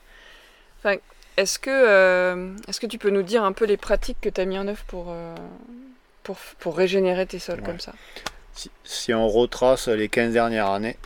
[0.79, 0.97] Enfin,
[1.37, 4.45] Est-ce que, est que tu peux nous dire un peu les pratiques que tu as
[4.45, 5.15] mis en œuvre pour,
[6.23, 7.93] pour, pour, régénérer tes sols comme ça?
[8.83, 10.97] Si, on retrace les 15 dernières années,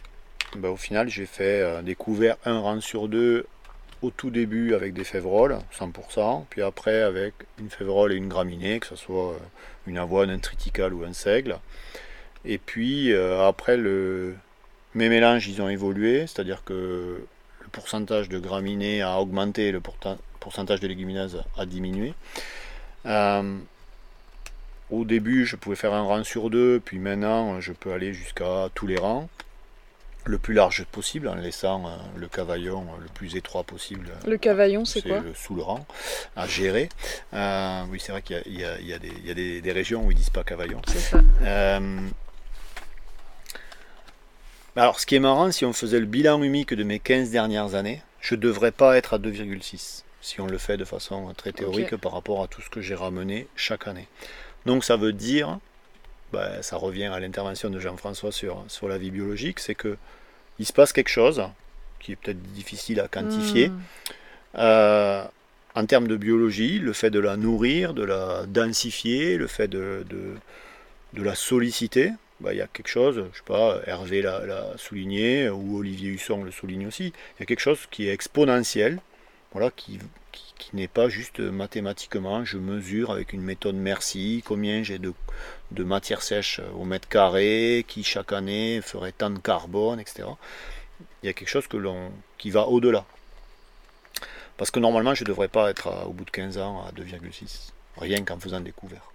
[0.58, 3.46] bah, au final, j'ai fait des couverts un rang sur deux
[4.02, 8.80] au tout début avec des févroles, 100%, puis après avec une févrole et une graminée,
[8.80, 9.38] que ce soit euh,
[9.88, 11.58] une avoine, un triticale ou un seigle.
[12.44, 17.24] Et puis euh, après, mes mélanges, ils ont évolué, c'est-à-dire que
[17.62, 19.82] le pourcentage de graminées a augmenté, le
[20.40, 22.14] pourcentage de légumineuses a diminué.
[23.06, 23.58] Euh,
[24.92, 28.70] au début, je pouvais faire un rang sur deux, puis maintenant, je peux aller jusqu'à
[28.76, 29.28] tous les rangs
[30.26, 34.10] le plus large possible en laissant euh, le cavaillon euh, le plus étroit possible.
[34.26, 35.86] Le cavaillon, c'est quoi le Sous le rang
[36.36, 36.90] à gérer.
[37.34, 40.82] Euh, oui, c'est vrai qu'il y, a, des, régions où ils disent pas cavaillon.
[40.88, 41.22] C'est ça.
[44.76, 47.76] alors, ce qui est marrant, si on faisait le bilan humique de mes 15 dernières
[47.76, 51.52] années, je ne devrais pas être à 2,6 si on le fait de façon très
[51.52, 54.08] théorique par rapport à tout ce que j'ai ramené chaque année.
[54.66, 55.60] Donc ça veut dire
[56.36, 59.96] bah, ça revient à l'intervention de Jean-François sur, sur la vie biologique, c'est que
[60.60, 61.44] il se passe quelque chose
[62.02, 63.70] qui est peut-être difficile à quantifier.
[63.70, 63.80] Hmm.
[64.58, 65.24] Euh,
[65.76, 70.06] en termes de biologie, le fait de la nourrir, de la densifier, le fait de,
[71.14, 75.50] de, la solliciter, bah, il y a quelque chose, je sais pas, Hervé l'a souligné,
[75.50, 79.00] ou Olivier Husson le souligne aussi, il y a quelque chose qui est exponentiel,
[79.56, 80.00] voilà, qui,
[80.58, 85.14] qui, n'est pas juste mathématiquement, je mesure avec une méthode merci combien j'ai de,
[85.72, 90.28] de matière sèche au mètre carré, qui chaque année ferait tant de carbone, etc.
[91.24, 93.06] Il y a quelque chose que l'on, qui va au-delà.
[94.58, 97.72] Parce que normalement, je ne devrais pas être au bout de 15 ans à 2,6,
[97.98, 99.10] rien qu'en faisant des couverts.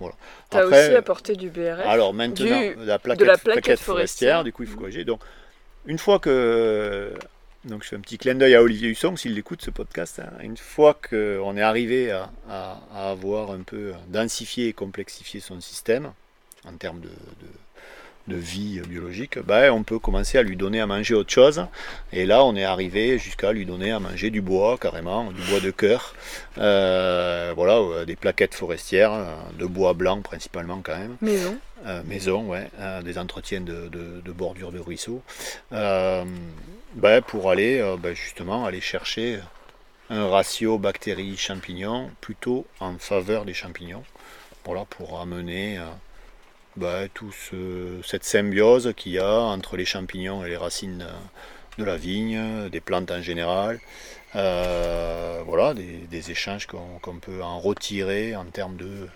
[0.00, 0.16] Voilà.
[0.50, 1.86] Tu as aussi apporté du BRF.
[1.86, 5.04] Alors maintenant, la plaquette, de la plaquette, forestière, du coup, il faut corriger.
[5.04, 5.20] Donc,
[5.86, 7.14] une fois que
[7.64, 10.20] donc je fais un petit clin d'œil à Olivier Husson s'il écoute ce podcast.
[10.20, 10.30] Hein.
[10.42, 12.30] Une fois qu'on est arrivé à,
[12.92, 16.12] avoir un peu densifié et complexifié son système
[16.64, 17.10] en termes de,
[18.36, 21.66] vie biologique, ben, on peut commencer à lui donner à manger autre chose.
[22.12, 25.60] Et là, on est arrivé jusqu'à lui donner à manger du bois carrément, du bois
[25.60, 26.14] de cœur,
[26.58, 31.16] euh, voilà, euh, des plaquettes forestières, euh, de bois blanc principalement quand même.
[31.20, 31.58] Maison.
[32.04, 32.68] maison, ouais,
[33.04, 35.22] des entretiens de, de, bordure de ruisseaux.
[35.70, 39.40] Ben, pour aller ben, justement aller chercher
[40.10, 44.04] un ratio bactéries-champignons plutôt en faveur des champignons.
[44.64, 45.78] Voilà, pour amener
[46.82, 51.06] euh, ben, toute cette symbiose qu'il y a entre les champignons et les racines
[51.78, 53.80] de la vigne, des plantes en général.
[54.36, 59.08] Euh, voilà, des, échanges qu'on peut en retirer en termes de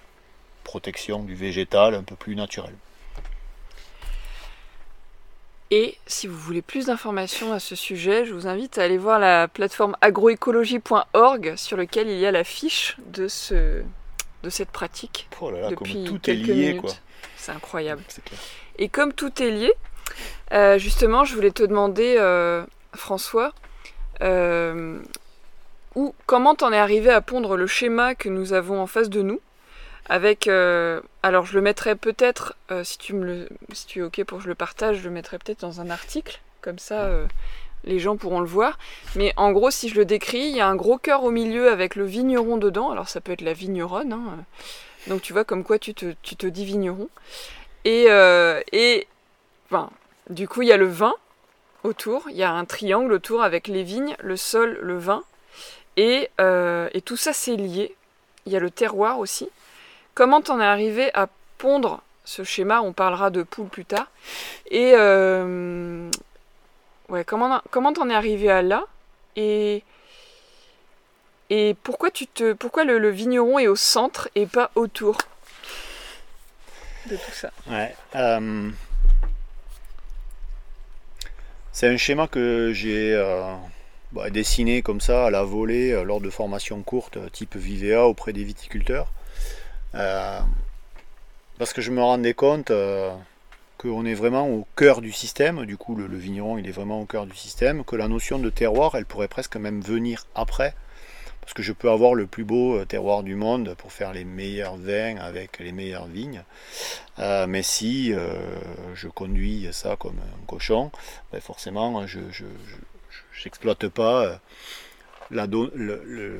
[0.64, 2.74] protection du végétal un peu plus naturel.
[5.70, 9.18] Et si vous voulez plus d'informations à ce sujet, je vous invite à aller voir
[9.18, 13.82] la plateforme agroécologie.org sur laquelle il y a la fiche de, ce,
[14.42, 15.28] de cette pratique.
[15.40, 16.90] Oh là là, depuis tout est lié, quoi.
[17.36, 18.02] C'est incroyable.
[18.78, 19.72] Et comme tout est lié,
[20.52, 23.52] euh, justement, je voulais te demander, euh, François,
[24.22, 25.00] euh,
[25.94, 29.22] où, comment t'en es arrivé à pondre le schéma que nous avons en face de
[29.22, 29.40] nous
[30.08, 34.24] avec euh, alors je le mettrai peut-être si tu me le si tu es ok
[34.24, 37.08] pour que je le partage je le mettrai peut-être dans un article comme ça
[37.84, 38.78] les gens pourront le voir.
[39.16, 41.70] Mais en gros si je le décris il y a un gros cœur au milieu
[41.70, 42.90] avec le vigneron dedans.
[42.90, 44.44] Alors ça peut être la vigneronne hein,
[45.06, 47.08] donc tu vois comme quoi tu te, tu dis vigneron.
[47.84, 48.06] Et
[49.70, 49.90] enfin,
[50.30, 51.14] du coup il y a le vin
[51.82, 52.26] autour.
[52.30, 55.24] Il y a un triangle autour avec les vignes le sol le vin.
[55.96, 57.94] Et, et tout ça c'est lié.
[58.46, 59.48] Il y a le terroir aussi.
[60.14, 62.82] Comment t'en es arrivé à pondre ce schéma?
[62.82, 64.08] On parlera de poule plus tard.
[64.70, 66.10] Et euh,
[67.12, 68.84] ouais, comment comment t'en es arrivé à là?
[69.36, 69.84] Et
[71.50, 75.18] et pourquoi tu te pourquoi le, vigneron est au centre et pas autour
[77.08, 77.50] de tout ça?
[77.70, 77.94] Ouais.
[78.16, 78.70] Euh,
[81.72, 83.54] c'est un schéma que j'ai euh,
[84.12, 88.44] bah, dessiné comme ça à la volée lors de formations courtes type VVA auprès des
[88.44, 89.12] viticulteurs.
[89.94, 90.40] Euh,
[91.58, 93.10] parce que je me rendais compte euh,
[93.82, 97.04] qu'on est vraiment au cœur du système, du coup le, vigneron il est vraiment au
[97.04, 100.74] cœur du système, que la notion de terroir elle pourrait presque même venir après,
[101.40, 104.24] parce que je peux avoir le plus beau euh, terroir du monde pour faire les
[104.24, 106.44] meilleurs vins avec les meilleures vignes,
[107.18, 108.32] euh, mais si euh,
[108.94, 110.92] je conduis ça comme un cochon,
[111.32, 112.20] ben forcément je
[113.44, 114.40] n'exploite pas
[115.32, 116.38] la le, le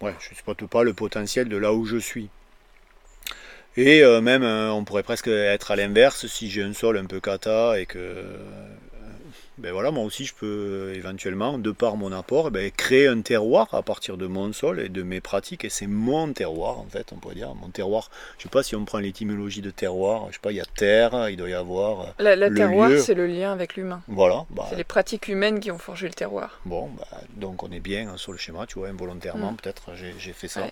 [0.00, 2.30] je n'exploite pas le potentiel de là où je suis.
[3.76, 7.04] Et euh, même, euh, on pourrait presque être à l'inverse, si j'ai un sol un
[7.04, 8.24] peu cata et que
[9.58, 13.68] ben voilà, moi aussi je peux éventuellement, de par mon apport, ben, créer un terroir
[13.72, 15.64] à partir de mon sol et de mes pratiques.
[15.64, 17.54] Et c'est mon terroir, en fait, on pourrait dire.
[17.54, 20.56] Mon terroir, je sais pas si on prend l'étymologie de terroir, je sais pas, il
[20.56, 22.14] y a terre, il doit y avoir.
[22.18, 24.02] La, terroir, c'est le lien avec l'humain.
[24.08, 24.44] Voilà.
[24.50, 26.60] Bah, c'est les pratiques humaines qui ont forgé le terroir.
[26.66, 29.56] Bon, bah, donc on est bien sur le schéma, tu vois, involontairement, mm.
[29.56, 30.66] peut-être j'ai fait ça.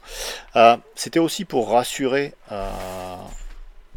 [0.57, 2.35] Euh, c'était aussi pour rassurer.
[2.53, 2.67] Euh,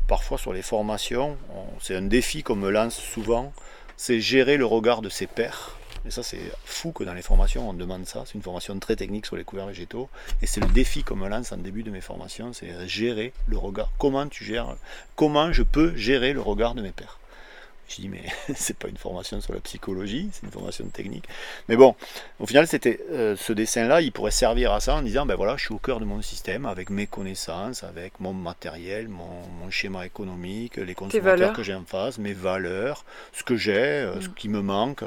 [0.08, 1.38] parfois sur les formations,
[1.82, 3.52] c'est un défi qu'on me lance souvent
[3.97, 5.77] c'est gérer le regard de ses pairs.
[6.05, 8.23] Et ça, c'est fou que dans les formations, on demande ça.
[8.25, 10.07] C'est une formation très technique sur les couverts végétaux.
[10.41, 13.57] Et c'est le défi qu'on me lance en début de mes formations, c'est gérer le
[13.57, 13.91] regard.
[13.97, 14.77] Comment tu gères,
[15.15, 17.19] comment je peux gérer le regard de mes pairs
[17.88, 18.23] je dis, mais
[18.56, 21.26] c'est pas une formation sur la psychologie, c'est une formation technique.
[21.69, 21.95] Mais bon,
[22.39, 25.56] au final, c'était euh, ce dessin-là, il pourrait servir à ça en disant, ben voilà,
[25.58, 29.28] je suis au cœur de mon système avec mes connaissances, avec mon matériel, mon,
[29.69, 34.30] schéma économique, les consommateurs que j'ai en face, mes valeurs, ce que j'ai, euh, ce
[34.30, 34.34] mm.
[34.34, 35.04] qui me manque.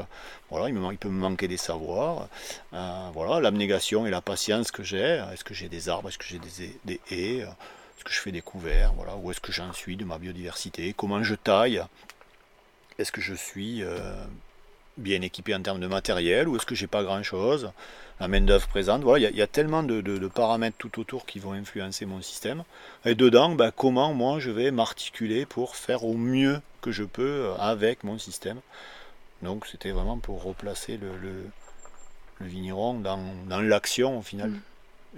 [0.51, 2.29] Voilà, il, me, il peut me manquer des savoirs.
[2.75, 5.25] Euh, voilà, l'abnégation et la patience que j'ai.
[5.33, 6.09] Est-ce que j'ai des arbres?
[6.09, 7.41] Est-ce que j'ai des, des haies?
[8.01, 8.93] Est-ce que je fais des couverts?
[8.97, 10.95] Voilà, Où est-ce que j'en suis de ma biodiversité?
[10.97, 11.83] Comment je taille?
[13.01, 13.99] Est-ce que je suis euh,
[14.97, 17.73] bien équipé en termes de matériel ou est-ce que j'ai pas grand-chose?
[18.21, 22.05] La main-d'œuvre présente, voilà, il y, a tellement de, paramètres tout autour qui vont influencer
[22.05, 22.65] mon système.
[23.07, 27.47] Et dedans, bah, comment moi je vais m'articuler pour faire au mieux que je peux
[27.47, 28.61] euh, avec mon système?
[29.41, 34.51] Donc c'était vraiment pour replacer le, le, vigneron dans, l'action au final.
[34.51, 34.61] Mm.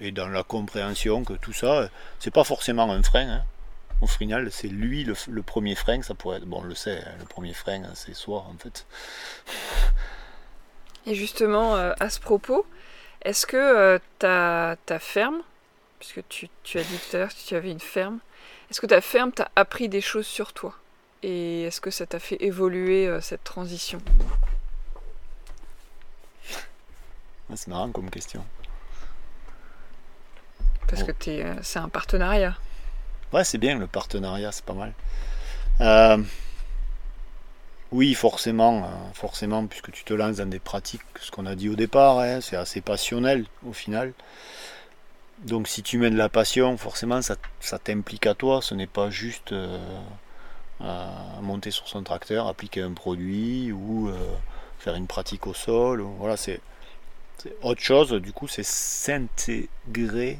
[0.00, 1.88] Et dans la compréhension que tout ça,
[2.20, 3.28] c'est pas forcément un frein.
[3.28, 3.42] Hein
[4.02, 7.14] au final, c'est lui le, premier frein, ça pourrait être, bon, on le sait, hein,
[7.20, 8.84] le premier frein, c'est soi en fait.
[11.06, 12.66] Et justement, euh, à ce propos,
[13.22, 15.42] est-ce que euh, ta, ta, ferme,
[16.00, 18.18] puisque tu, tu, as dit tout à l'heure que tu avais une ferme,
[18.70, 20.74] est-ce que ta ferme t'a appris des choses sur toi?
[21.22, 24.00] Et est-ce que ça t'a fait évoluer euh, cette transition?
[27.54, 28.44] C'est marrant comme question.
[30.88, 31.12] Parce que
[31.62, 32.56] c'est un partenariat.
[33.32, 34.92] Ouais, c'est bien le partenariat, c'est pas mal.
[35.80, 36.18] Euh,
[37.90, 41.70] oui, forcément, euh, forcément, puisque tu te lances dans des pratiques, ce qu'on a dit
[41.70, 44.12] au départ, hein, c'est assez passionnel au final.
[45.38, 47.36] Donc si tu mets de la passion, forcément, ça,
[47.82, 48.60] t'implique à toi.
[48.62, 49.78] Ce n'est pas juste euh,
[51.40, 54.12] monter sur son tracteur, appliquer un produit ou
[54.78, 56.02] faire une pratique au sol.
[56.18, 56.60] voilà, c'est
[57.62, 58.12] autre chose.
[58.12, 60.38] Du coup, c'est s'intégrer,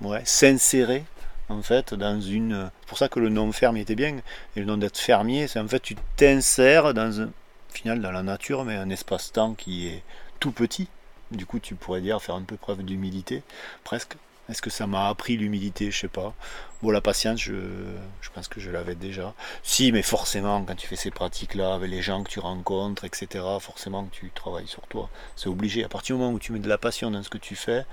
[0.00, 1.04] ouais, s'insérer
[1.48, 2.70] en fait, dans une.
[2.80, 4.16] C'est pour ça que le nom ferme était bien,
[4.56, 7.30] et le nom d'être fermier, c'est en fait tu t'insères dans un
[7.72, 10.02] final dans la nature, mais un espace-temps qui est
[10.40, 10.88] tout petit.
[11.30, 13.42] Du coup, tu pourrais dire faire un peu preuve d'humilité,
[13.82, 14.16] presque.
[14.48, 15.90] Est-ce que ça m'a appris l'humilité?
[15.90, 16.34] Je sais pas.
[16.82, 17.54] Bon, la patience, je,
[18.34, 19.32] pense que je l'avais déjà.
[19.62, 23.44] Si, mais forcément, quand tu fais ces pratiques-là, avec les gens que tu rencontres, etc.,
[23.60, 25.08] forcément tu travailles sur toi.
[25.36, 25.84] C'est obligé.
[25.84, 27.86] À partir du moment où tu mets de la passion dans ce que tu fais,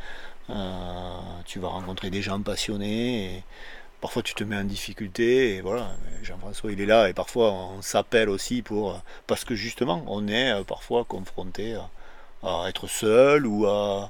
[0.50, 3.44] euh, tu vas rencontrer des gens passionnés
[4.02, 5.92] parfois tu te mets en difficulté voilà
[6.24, 10.52] Jean-François il est là et parfois on s'appelle aussi pour parce que justement on est
[10.52, 11.78] euh, parfois confronté
[12.44, 14.10] à, être seul ou à,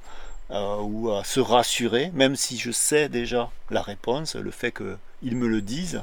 [0.52, 5.48] ou à se rassurer même si je sais déjà la réponse le fait qu'ils me
[5.48, 6.02] le disent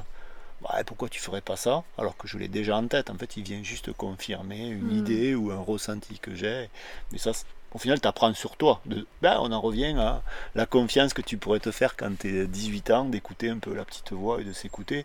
[0.63, 3.37] bah, pourquoi tu ferais pas ça alors que je l'ai déjà en tête en fait
[3.37, 4.99] il vient juste confirmer une hmm.
[4.99, 6.71] idée ou un ressenti que j'ai
[7.13, 7.33] mais ça
[7.75, 8.81] au final, tu apprends sur toi.
[8.87, 10.23] De, ben, on en revient à
[10.55, 13.75] la confiance que tu pourrais te faire quand tu es 18 ans, d'écouter un peu
[13.75, 15.05] la petite voix et de s'écouter.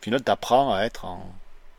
[0.00, 1.30] Au final, tu apprends à être en,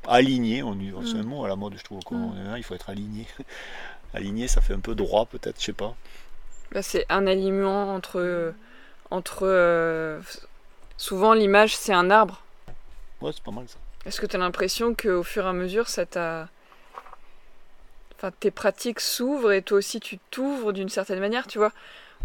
[0.08, 0.62] aligné.
[0.64, 1.26] On, C'est un mm.
[1.26, 2.02] mot à la mode, je trouve.
[2.12, 2.56] Mm.
[2.58, 3.26] il faut être aligné.
[4.14, 5.96] aligné, ça fait un peu droit, peut-être, je sais pas.
[6.82, 8.54] C'est un alignement entre.
[9.10, 10.20] entre euh,
[10.98, 12.42] souvent, l'image, c'est un arbre.
[13.22, 13.78] Ouais, c'est pas mal ça.
[14.06, 16.48] Est-ce que tu as l'impression qu'au fur et à mesure, ça t'a
[18.18, 21.72] enfin, tes pratiques s'ouvrent et toi aussi tu t'ouvres d'une certaine manière, tu vois?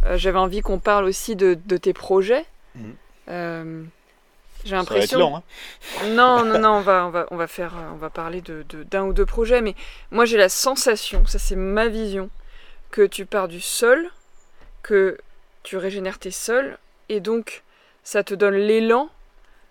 [0.04, 2.44] Euh, j'avais envie qu'on parle aussi de, tes projets.
[2.74, 2.94] Mhm.
[3.28, 3.84] Euh,
[4.64, 5.18] j'ai l'impression.
[5.18, 5.42] long, hein
[6.08, 9.04] non, non, non, on va, on va, on va faire, on va parler de, d'un
[9.04, 9.74] ou deux projets, mais
[10.10, 12.30] moi j'ai la sensation, ça c'est ma vision,
[12.90, 14.10] que tu pars du sol,
[14.86, 15.18] que
[15.64, 16.78] tu régénères tes sols,
[17.08, 17.64] et donc
[18.04, 19.10] ça te donne l'élan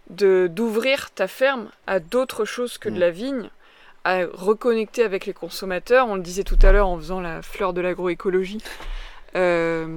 [0.10, 3.00] de d'ouvrir ta ferme à d'autres choses que de Mm.
[3.00, 3.50] la vigne,
[4.04, 6.08] à reconnecter avec les consommateurs.
[6.08, 8.62] On le disait tout à l'heure en faisant la fleur de l'agroécologie,
[9.36, 9.88] euh,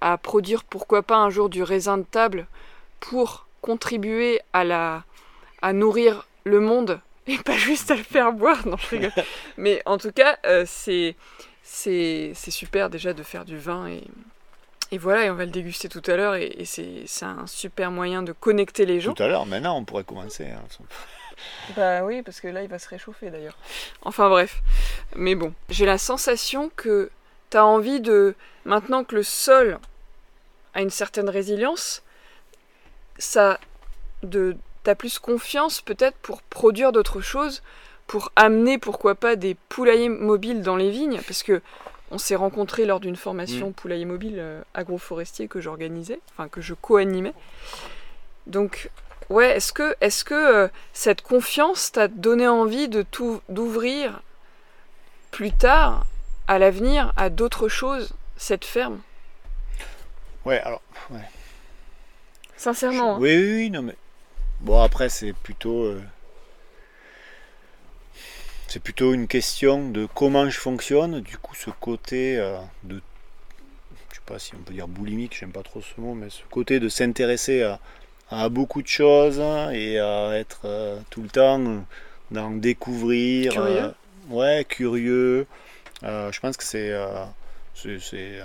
[0.00, 2.46] à produire pourquoi pas un jour du raisin de table
[3.00, 5.02] pour contribuer à la
[5.60, 8.66] à nourrir le monde et pas juste à le faire boire.
[8.66, 9.12] Non, je rigole.
[9.56, 11.16] Mais en tout cas, euh, c'est
[11.64, 14.02] c'est c'est super déjà de faire du vin et
[14.92, 17.46] et voilà, et on va le déguster tout à l'heure, et, et c'est c'est un
[17.48, 19.14] super moyen de connecter les gens.
[19.14, 20.44] Tout à l'heure, maintenant on pourrait commencer.
[20.46, 20.62] hein.
[21.76, 23.56] Bah oui, parce que là, il va se réchauffer d'ailleurs.
[24.02, 24.62] Enfin bref.
[25.16, 27.10] Mais bon, j'ai la sensation que
[27.50, 28.36] tu as envie de.
[28.64, 29.78] Maintenant que le sol
[30.74, 32.02] a une certaine résilience,
[33.18, 33.58] ça.
[34.22, 37.60] De, t'as plus confiance peut-être pour produire d'autres choses,
[38.06, 41.60] pour amener pourquoi pas des poulaillers mobiles dans les vignes, parce que
[42.12, 46.74] on s'est rencontrés lors d'une formation poulailler mobile euh, agroforestier que j'organisais, enfin que je
[46.74, 47.32] co-animais.
[48.46, 48.90] Donc
[49.30, 54.20] Ouais, est-ce que, est que euh, cette confiance t'a donné envie de tout d'ouvrir
[55.30, 56.04] plus tard,
[56.48, 59.00] à l'avenir, à d'autres choses, cette ferme?
[60.44, 60.82] Ouais, alors.
[62.58, 63.16] Sincèrement.
[63.16, 63.18] hein.
[63.20, 63.96] Oui, oui, oui, non mais.
[64.60, 65.84] Bon, après, c'est plutôt.
[65.84, 66.02] euh,
[68.72, 71.20] C'est plutôt une question de comment je fonctionne.
[71.20, 73.02] Du coup, ce côté euh, de.
[74.08, 76.40] Je sais pas si on peut dire boulimique, j'aime pas trop ce mot, mais ce
[76.50, 77.78] côté de s'intéresser à,
[78.30, 79.40] à beaucoup de choses
[79.74, 81.60] et à être euh, tout le temps
[82.30, 83.52] dans découvrir.
[83.52, 83.78] Curieux.
[83.78, 83.90] euh,
[84.30, 85.46] ouais, curieux.
[86.02, 86.94] Je pense que c'est.
[87.74, 88.40] c'est-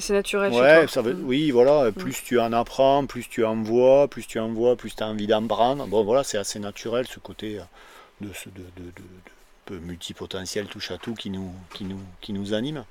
[0.00, 1.24] c'est, naturel Ouais, ça veut, Mm.
[1.24, 4.94] oui, voilà, plus tu en apprends, plus tu en vois, plus tu en vois, plus
[4.94, 5.86] tu as envie d'en prendre.
[5.86, 7.62] Bon, voilà, c'est assez naturel ce côté euh,
[8.20, 9.30] de, ce- de, de, de- de
[9.66, 12.84] peu multipotentiel, touche à tout qui nous, qui nous, qui nous anime.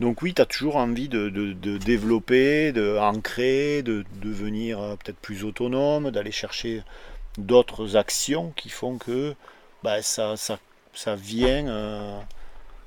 [0.00, 5.18] Donc, oui, tu as toujours envie de, de, de développer, d'ancrer, de devenir euh, peut-être
[5.18, 6.82] plus autonome, d'aller chercher
[7.36, 9.34] d'autres actions qui font que
[9.84, 10.58] bah, ça, ça,
[10.92, 11.68] ça vient.
[11.68, 12.18] euh,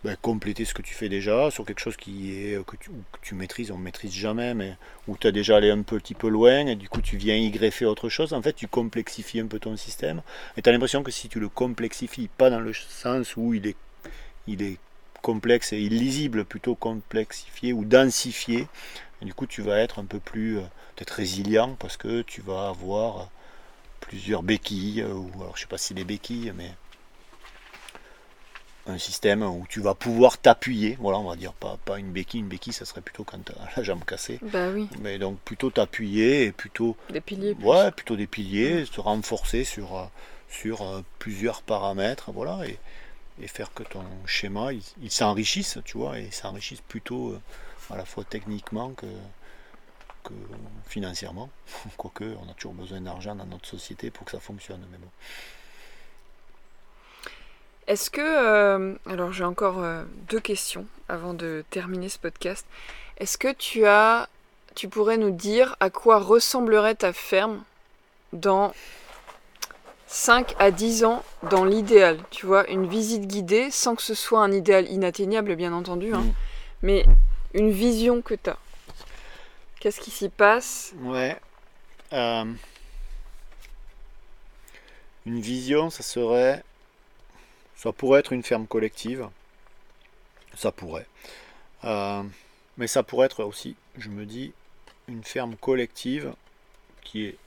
[0.03, 2.89] ben, compléter ce que tu fais déjà sur quelque chose qui est euh, que tu,
[2.89, 4.75] que tu maîtrises, on ne maîtrise jamais, mais
[5.07, 7.51] où tu as déjà allé un petit peu loin et du coup tu viens y
[7.51, 8.33] greffer autre chose.
[8.33, 10.21] En fait, tu complexifies un peu ton système
[10.57, 13.67] et tu as l'impression que si tu le complexifies, pas dans le sens où il
[13.67, 13.75] est,
[14.47, 14.77] il est
[15.21, 18.67] complexe et illisible, plutôt complexifié ou densifié,
[19.21, 20.63] du coup tu vas être un peu plus euh,
[21.09, 23.29] résilient parce que tu vas avoir
[23.99, 26.71] plusieurs béquilles, euh, ou alors je sais pas si des béquilles, mais
[28.87, 32.39] un système où tu vas pouvoir t'appuyer, voilà, on va dire pas, pas une béquille,
[32.39, 35.39] une béquille ça serait plutôt quand tu as la jambe cassée, Bah oui, mais donc
[35.39, 37.55] plutôt t'appuyer et plutôt, des piliers.
[37.61, 40.05] ouais, plutôt des piliers, se renforcer sur, euh,
[40.49, 42.77] sur euh, plusieurs paramètres, voilà, et,
[43.41, 47.41] et faire que ton schéma il, il s'enrichisse, tu vois, et s'enrichisse plutôt euh,
[47.91, 49.05] à la fois techniquement que,
[50.23, 50.33] que
[50.87, 51.49] financièrement,
[51.97, 55.07] quoique on a toujours besoin d'argent dans notre société pour que ça fonctionne, mais bon.
[57.87, 58.21] Est-ce que.
[58.21, 62.65] euh, alors j'ai encore euh, deux questions avant de terminer ce podcast.
[63.17, 64.29] Est-ce que tu as.
[64.75, 67.61] Tu pourrais nous dire à quoi ressemblerait ta ferme
[68.31, 68.73] dans
[70.07, 72.17] 5 à 10 ans dans l'idéal?
[72.29, 76.21] Tu vois, une visite guidée sans que ce soit un idéal inatteignable, bien entendu, hein,
[76.21, 76.33] Mm.
[76.83, 77.05] mais
[77.53, 78.57] une vision que tu as.
[79.81, 80.93] Qu'est-ce qui s'y passe?
[81.01, 81.37] Ouais.
[82.13, 82.45] Euh,
[85.25, 86.63] une vision, ça serait.
[87.81, 89.27] Ça pourrait être une ferme collective.
[90.55, 91.07] Ça pourrait.
[91.83, 92.21] Euh,
[92.77, 94.53] mais ça pourrait être aussi, je me dis,
[95.07, 96.31] une ferme collective
[97.01, 97.37] qui est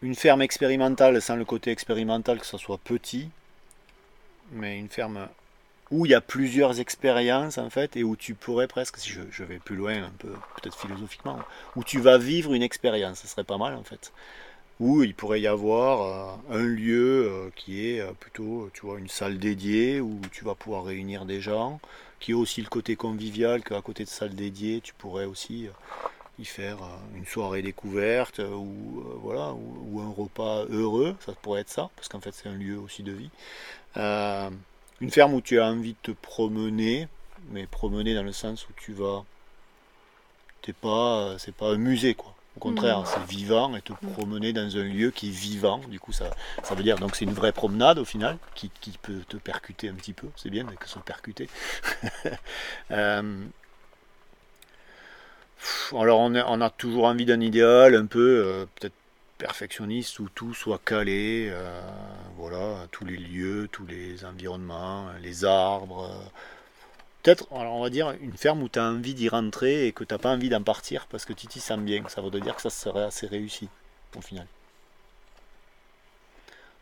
[0.00, 3.28] une ferme expérimentale sans le côté expérimental que ça soit petit,
[4.52, 5.28] mais une ferme
[5.90, 9.20] où il y a plusieurs expériences en fait et où tu pourrais presque, si je,
[9.30, 11.40] je vais plus loin un peu, peut-être philosophiquement,
[11.76, 14.12] où tu vas vivre une expérience, ce serait pas mal en fait.
[14.80, 18.98] Où il pourrait y avoir euh, un lieu euh, qui est euh, plutôt, tu vois,
[18.98, 21.80] une salle dédiée où tu vas pouvoir réunir des gens,
[22.20, 25.68] qui a aussi le côté convivial qu'à côté de salle dédiée, tu pourrais aussi
[26.38, 26.78] y faire
[27.16, 32.20] une soirée découverte ou voilà ou, un repas heureux, ça pourrait être ça, parce qu'en
[32.20, 33.30] fait c'est un lieu aussi de vie.
[33.96, 37.08] Une ferme où tu as envie de te promener,
[37.50, 39.24] mais promener dans le sens où tu vas,
[40.72, 42.34] pas, c'est pas un musée quoi.
[42.58, 43.06] Au contraire, Mhm.
[43.06, 45.78] c'est vivant et te promener dans un lieu qui est vivant.
[45.88, 46.28] Du coup, ça,
[46.64, 49.88] ça veut dire donc c'est une vraie promenade au final qui, qui peut te percuter
[49.88, 50.26] un petit peu.
[50.34, 51.48] C'est bien que se percuter.
[52.90, 53.44] Euh,
[55.92, 58.94] alors on a, on a toujours envie d'un idéal un peu euh, peut-être
[59.38, 61.80] perfectionniste où tout soit calé, euh,
[62.36, 66.10] voilà, tous les lieux, tous les environnements, les arbres,
[67.28, 70.14] peut-être, on va dire, une ferme où tu as envie d'y rentrer et que tu
[70.14, 72.02] n'as pas envie d'en partir parce que tu t'y sens bien.
[72.08, 73.68] Ça veut dire que ça serait assez réussi
[74.16, 74.46] au final.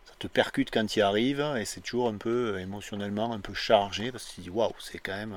[0.04, 3.40] Ça te percute quand tu y arrives et c'est toujours un peu euh, émotionnellement un
[3.40, 5.36] peu chargé parce que tu dis waouh, c'est quand même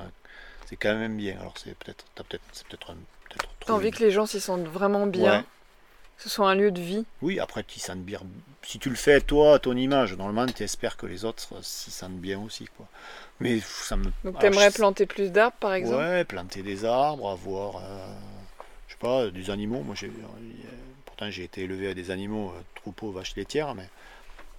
[0.66, 1.38] c'est quand même bien.
[1.40, 2.94] Alors c'est peut-être peut-être c'est peut-être
[3.66, 5.44] T'as envie que les gens s'y sentent vraiment bien.
[6.22, 7.04] Ce soit un lieu de vie.
[7.22, 8.20] Oui, après tu sentent bien.
[8.62, 11.90] Si tu le fais toi, à ton image, normalement tu espères que les autres s'y
[11.90, 12.86] sentent bien aussi quoi.
[13.40, 14.04] Mais ça me.
[14.24, 15.96] Donc tu aimerais planter plus d'arbres par exemple?
[15.96, 18.14] Ouais, planter des arbres, avoir, euh,
[18.86, 19.82] je sais pas, des animaux.
[19.82, 20.12] Moi, j'ai,
[21.06, 23.88] pourtant j'ai été élevé à des animaux, euh, troupeaux, vaches laitières, mais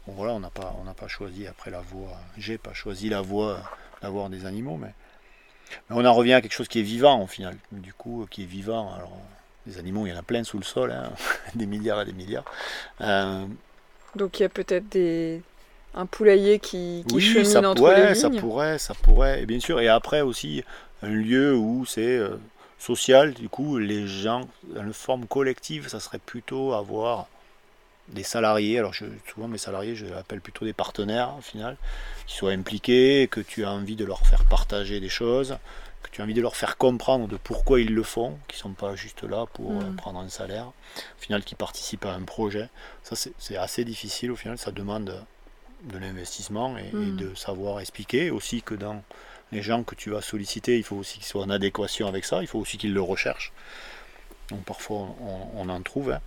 [0.07, 2.18] bon voilà, on n'a pas, on n'a pas choisi après la voie.
[2.38, 3.62] J'ai pas choisi la voie
[4.01, 4.93] d'avoir des animaux, mais,
[5.89, 7.55] mais on en revient à quelque chose qui est vivant au final.
[7.72, 8.93] Du coup, qui est vivant.
[8.95, 9.16] Alors,
[9.72, 11.11] des animaux, il y en a plein sous le sol, hein,
[11.55, 12.45] des milliards et des milliards.
[13.01, 13.45] Euh,
[14.15, 15.41] Donc il y a peut-être des
[15.93, 18.39] un poulailler qui, qui oui, chemine ça, entre ouais, les ça vignes.
[18.39, 19.41] pourrait, ça pourrait.
[19.43, 20.63] Et bien sûr, et après aussi
[21.01, 22.38] un lieu où c'est euh,
[22.80, 23.34] social.
[23.34, 27.28] Du coup, les gens, dans une forme collective, ça serait plutôt avoir
[28.09, 28.80] des salariés.
[28.80, 31.78] Alors je, souvent mes salariés, je les appelle plutôt des partenaires au final,
[32.28, 35.57] qui soient impliqués, que tu as envie de leur faire partager des choses,
[36.04, 38.74] que tu as envie de leur faire comprendre de pourquoi ils le font, qui sont
[38.74, 39.95] pas juste là pour euh, Mm.
[39.95, 40.68] prendre un salaire.
[40.68, 42.70] Au final, qui participent à un projet.
[43.04, 44.32] Ça, c'est assez difficile.
[44.32, 45.26] Au final, ça demande
[45.84, 47.16] de l'investissement et, et Mm.
[47.18, 49.02] de savoir expliquer aussi que dans
[49.52, 52.41] les gens que tu vas solliciter, il faut aussi qu'ils soient en adéquation avec ça,
[52.41, 53.52] il faut aussi qu'ils le recherchent.
[54.49, 56.12] Donc parfois on, on en trouve.
[56.12, 56.22] hein.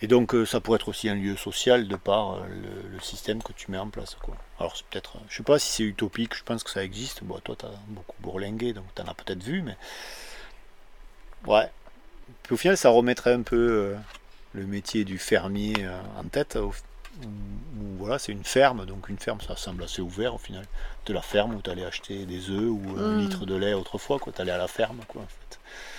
[0.00, 3.00] Et donc euh, ça pourrait être aussi un lieu social de par euh, le, le
[3.00, 4.16] système que tu mets en place.
[4.22, 4.36] Quoi.
[4.60, 7.24] Alors c'est peut-être, euh, je sais pas si c'est utopique, je pense que ça existe.
[7.24, 9.76] Bon, toi tu as beaucoup bourlingué, donc tu en as peut-être vu, mais
[11.46, 11.68] ouais.
[12.42, 13.96] Puis au final ça remettrait un peu euh,
[14.54, 16.56] le métier du fermier euh, en tête.
[16.56, 16.72] au-
[17.24, 20.64] où- où, voilà, c'est une ferme, donc une ferme ça semble assez ouvert au final.
[21.06, 23.18] De la ferme où tu allais acheter des œufs ou un Mm.
[23.18, 24.32] litre de lait autrefois, quoi.
[24.32, 25.47] Tu allais à la ferme, quoi, en fait.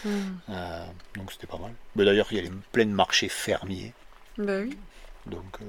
[0.06, 0.10] Mm.
[0.50, 0.86] Euh,
[1.16, 1.74] donc c'était pas mal.
[1.96, 3.94] Mais d'ailleurs, il y a plein de marchés fermiers.
[4.38, 4.78] Bah oui.
[5.26, 5.66] Donc, euh,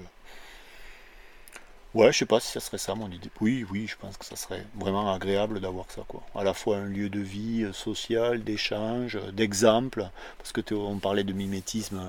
[1.94, 3.30] ouais, je sais pas si ça serait ça mon idée.
[3.40, 6.22] Oui, oui, je pense que ça serait vraiment agréable d'avoir ça, quoi.
[6.34, 10.08] À la fois un lieu de vie euh, social, d'échange, euh, d'exemple,
[10.38, 12.00] parce que on parlait de mimétisme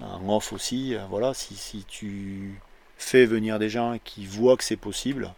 [0.00, 0.96] en off aussi.
[1.08, 2.60] Voilà, si, si tu
[2.98, 5.32] fais venir des gens qui voient que c'est possible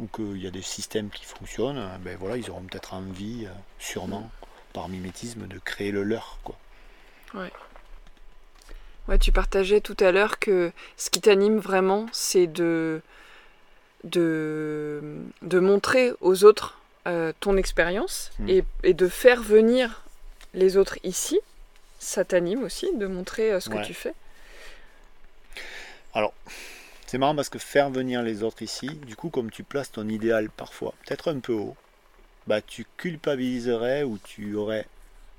[0.00, 3.46] ou qu'il y a des systèmes qui fonctionnent, ben voilà, ils auront peut-être envie,
[3.78, 4.28] sûrement,
[4.74, 6.56] par mimétisme, de créer le leur, quoi.
[9.08, 13.00] Ouais, tu partageais tout à l'heure que ce qui t'anime vraiment, c'est de,
[14.04, 15.02] de,
[15.42, 18.48] de montrer aux autres euh, ton expérience Mm.
[18.48, 20.02] et, et de faire venir
[20.54, 21.38] les autres ici.
[21.98, 24.14] Ça t'anime aussi de montrer euh, ce que tu fais?
[27.06, 30.08] C'est marrant parce que faire venir les autres ici, du coup, comme tu places ton
[30.08, 31.76] idéal parfois peut-être un peu haut,
[32.46, 34.86] bah tu culpabiliserais ou tu aurais,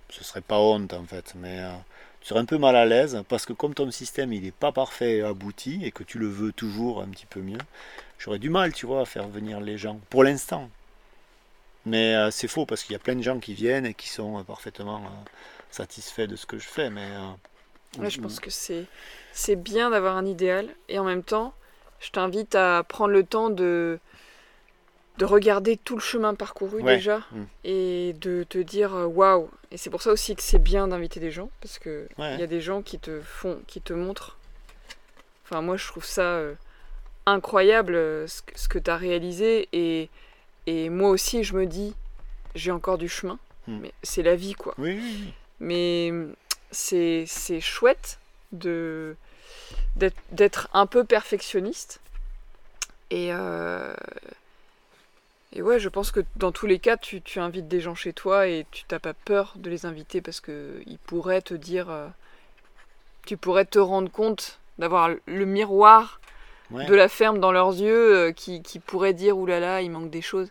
[0.10, 1.72] ce serait pas honte en fait, mais euh,
[2.22, 4.72] tu serais un peu mal à l'aise parce que comme ton système il n'est pas
[4.72, 7.60] parfait et abouti et que tu le veux toujours un petit peu mieux,
[8.20, 10.70] j'aurais du mal, tu vois, à faire venir les gens pour l'instant.
[11.86, 14.10] Mais euh, c'est faux parce qu'il y a plein de gens qui viennent et qui
[14.10, 15.10] sont euh, parfaitement euh,
[15.72, 17.08] satisfaits de ce que je fais, mais
[17.98, 18.86] Ouais, je pense que c'est
[19.32, 21.54] c'est bien d'avoir un idéal et en même temps,
[22.00, 24.00] je t'invite à prendre le temps de
[25.18, 26.96] de regarder tout le chemin parcouru Ouais.
[26.98, 27.44] déjà Mm.
[27.64, 29.50] et de te dire euh, waouh.
[29.72, 32.38] Et c'est pour ça aussi que c'est bien d'inviter des gens parce que il Ouais.
[32.38, 34.38] y a des gens qui te font, qui te montrent.
[35.46, 36.54] Enfin, moi, je trouve ça euh,
[37.26, 40.10] incroyable euh, ce que, tu as réalisé et
[40.68, 41.94] et moi aussi, je me dis
[42.56, 43.38] j'ai encore du chemin,
[43.68, 43.80] Mm.
[43.82, 44.74] mais c'est la vie quoi.
[44.78, 45.34] oui, oui, oui.
[45.62, 46.12] Mais
[46.72, 48.20] c'est c'est chouette
[48.52, 49.16] de
[49.96, 52.02] d'être- d'être un peu perfectionniste.
[53.12, 53.94] Et, euh,
[55.56, 58.14] et ouais, je pense que dans tous les cas, tu, tu invites des gens chez
[58.14, 61.90] toi et tu t'as pas peur de les inviter parce que ils pourraient te dire,
[61.90, 62.08] euh,
[63.26, 66.20] tu pourrais te rendre compte d'avoir le miroir
[66.72, 66.86] Ouais.
[66.88, 69.92] de la ferme dans leurs yeux euh, qui, qui pourrait dire oulala, là là, il
[69.92, 70.50] manque des choses.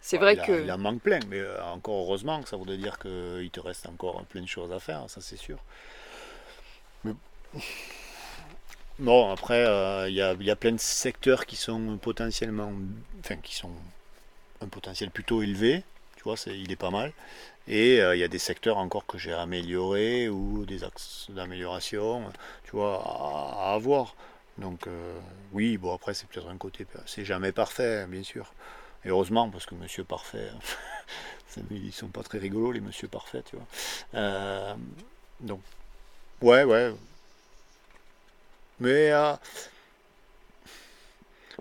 [0.00, 2.48] C'est Ouais, vrai il a- que Il en manque plein, mais euh, encore heureusement que
[2.48, 5.58] ça voudrait dire qu'il te reste encore plein de choses à faire, ça c'est sûr.
[7.04, 7.14] Mais...
[8.98, 12.72] Bon, après, euh, il y, a, il y a plein de secteurs qui sont potentiellement.
[13.20, 13.72] Enfin, qui sont
[14.60, 15.82] un potentiel plutôt élevé,
[16.16, 17.12] tu vois, il est pas mal.
[17.66, 22.30] Et euh, il y a des secteurs encore que j'ai améliorés ou des axes d'amélioration,
[22.64, 24.14] tu vois, à, avoir.
[24.58, 25.18] Donc, euh,
[25.52, 26.86] oui, bon, après, c'est peut-être un côté.
[27.06, 28.52] C'est jamais parfait, bien sûr.
[29.06, 30.50] Heureusement, parce que Monsieur Parfait,
[31.70, 33.66] ils sont pas très rigolos, les Monsieur Parfait, tu vois.
[34.14, 34.74] Euh,
[35.40, 35.60] donc,
[36.42, 36.94] ouais, ouais.
[38.80, 39.10] Mais,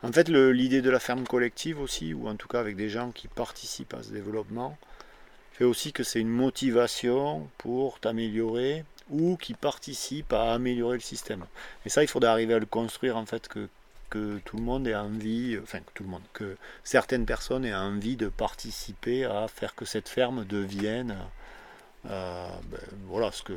[0.02, 3.12] En fait, l'idée de la ferme collective aussi, ou en tout cas avec des gens
[3.12, 4.78] qui participent à ce développement,
[5.54, 11.46] fait aussi que c'est une motivation pour t'améliorer ou qui participent à améliorer le système.
[11.86, 13.70] Et ça, il faudrait arriver à le construire en fait que,
[14.10, 17.76] que tout le monde ait envie, enfin que tout le monde, que certaines personnes aient
[17.76, 21.18] envie de participer à faire que cette ferme devienne
[22.10, 23.54] euh, ben, voilà ce que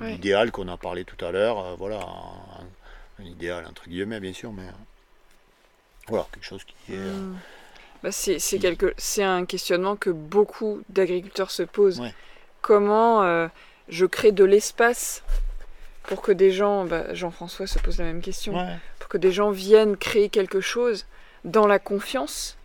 [0.00, 4.32] l'idéal qu'on a parlé tout à l'heure, euh, voilà un, un idéal entre guillemets bien
[4.32, 4.66] sûr, mais
[6.08, 6.98] voilà quelque chose qui est.
[8.02, 12.00] Bah, c'est c'est quelque- c'est un questionnement que beaucoup d'agriculteurs se posent.
[12.00, 12.14] Ouais.
[12.60, 13.48] Comment euh,
[13.88, 15.22] je crée de l'espace
[16.04, 19.30] pour que des gens, bah, Jean-François se pose la même question, ouais, pour que des
[19.32, 21.06] gens viennent créer quelque chose
[21.44, 22.56] dans la confiance,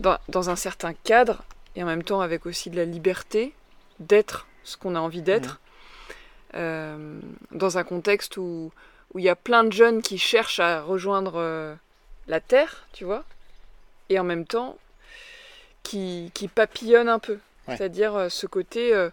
[0.00, 1.42] dans, dans un certain cadre,
[1.74, 3.52] et en même temps avec aussi de la liberté
[3.98, 5.60] d'être ce qu'on a envie d'être,
[6.54, 7.18] euh,
[7.52, 8.72] dans un contexte où
[9.14, 11.74] où il y a plein de jeunes qui cherchent à rejoindre euh,
[12.28, 13.24] la Terre, tu vois,
[14.08, 14.76] et en même temps
[15.82, 17.38] qui, qui papillonnent un peu.
[17.66, 17.76] Ouais.
[17.76, 19.10] C'est-à-dire euh, ce côté, euh,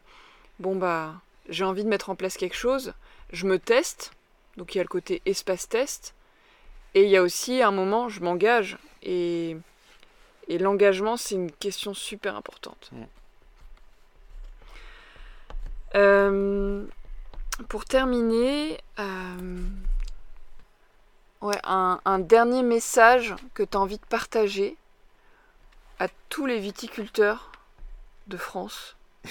[0.60, 1.16] bon bah,
[1.50, 2.94] j'ai envie de mettre en place quelque chose,
[3.32, 4.12] je me teste,
[4.58, 6.14] donc il y a le côté espace test,
[6.94, 9.58] et il y a aussi un moment, je m'engage, et,
[10.48, 12.92] et l'engagement, c'est une question super importante.
[15.96, 16.86] Euh,
[17.70, 18.80] pour terminer,
[21.46, 24.76] ouais, un, un dernier message que tu as envie de partager
[26.00, 27.52] à tous les viticulteurs
[28.28, 28.96] de France.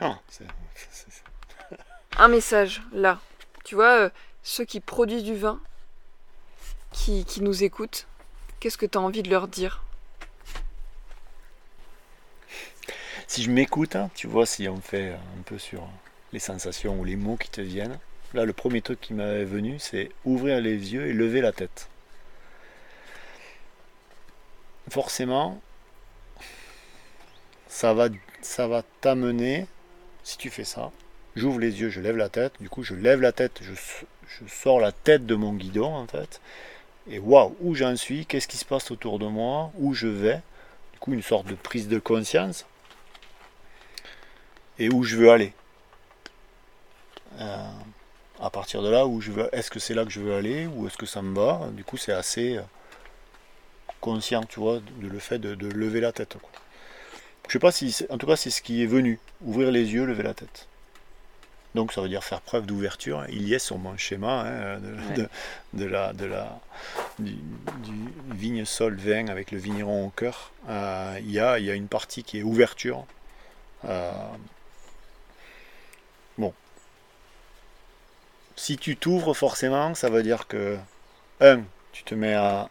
[0.00, 0.44] Ah, c'est-
[0.92, 1.76] c'est- c'est-
[2.18, 3.18] Un message, là.
[3.64, 4.10] Tu vois, euh,
[4.44, 5.58] ceux qui produisent du vin,
[6.92, 8.06] qui, qui nous écoutent,
[8.60, 9.82] qu'est-ce que tu as envie de leur dire?
[13.26, 15.86] Si je m'écoute, hein, tu vois, si on fait un peu sur
[16.32, 17.98] les sensations ou les mots qui te viennent,
[18.34, 21.88] là, le premier truc qui m'est venu, c'est ouvrir les yeux et lever la tête.
[24.90, 25.60] Forcément,
[27.68, 28.08] ça va,
[28.40, 29.66] ça va t'amener,
[30.24, 30.90] si tu fais ça,
[31.36, 34.48] j'ouvre les yeux, je lève la tête, du coup, je lève la tête, je, je
[34.48, 36.40] sors la tête de mon guidon, en fait,
[37.10, 40.40] et waouh, où j'en suis, qu'est-ce qui se passe autour de moi, où je vais,
[40.92, 42.66] du coup, une sorte de prise de conscience
[44.78, 45.52] et où je veux aller.
[47.40, 47.68] Euh,
[48.40, 50.66] à partir de là, où je veux, est-ce que c'est là que je veux aller
[50.66, 51.68] ou est-ce que ça me va?
[51.72, 52.62] Du coup, c'est assez euh,
[54.00, 56.36] conscient, tu vois, de le fait de, de lever la tête.
[56.40, 56.50] Quoi.
[57.48, 59.18] Je sais pas si, c'est- en tout cas, c'est ce qui est venu.
[59.42, 60.66] Ouvrir les yeux, lever la tête.
[61.74, 63.24] Donc, ça veut dire faire preuve d'ouverture.
[63.28, 65.14] Il y est sur mon schéma hein, de, Ouais.
[65.16, 65.28] de-
[65.74, 66.58] de la, de la,
[67.18, 67.92] du, du
[68.30, 70.50] vigne sol vin avec le vigneron au cœur.
[70.68, 73.04] Euh, il, y a, il y a une partie qui est ouverture.
[73.84, 74.10] Euh,
[76.38, 76.52] bon.
[78.68, 80.76] Si tu t'ouvres forcément, ça veut dire que,
[81.40, 81.62] un,
[81.94, 82.68] tu te mets un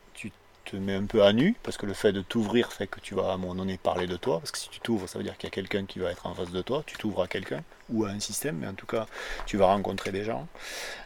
[1.08, 3.38] peu à nu, parce que le fait de t'ouvrir fait que tu vas à un
[3.38, 5.52] moment donné parler de toi, parce que si tu t'ouvres, ça veut dire qu'il y
[5.52, 8.10] a quelqu'un qui va être en face de toi, tu t'ouvres à quelqu'un, ou à
[8.10, 9.08] un système, mais en tout cas,
[9.48, 10.48] tu vas rencontrer des gens.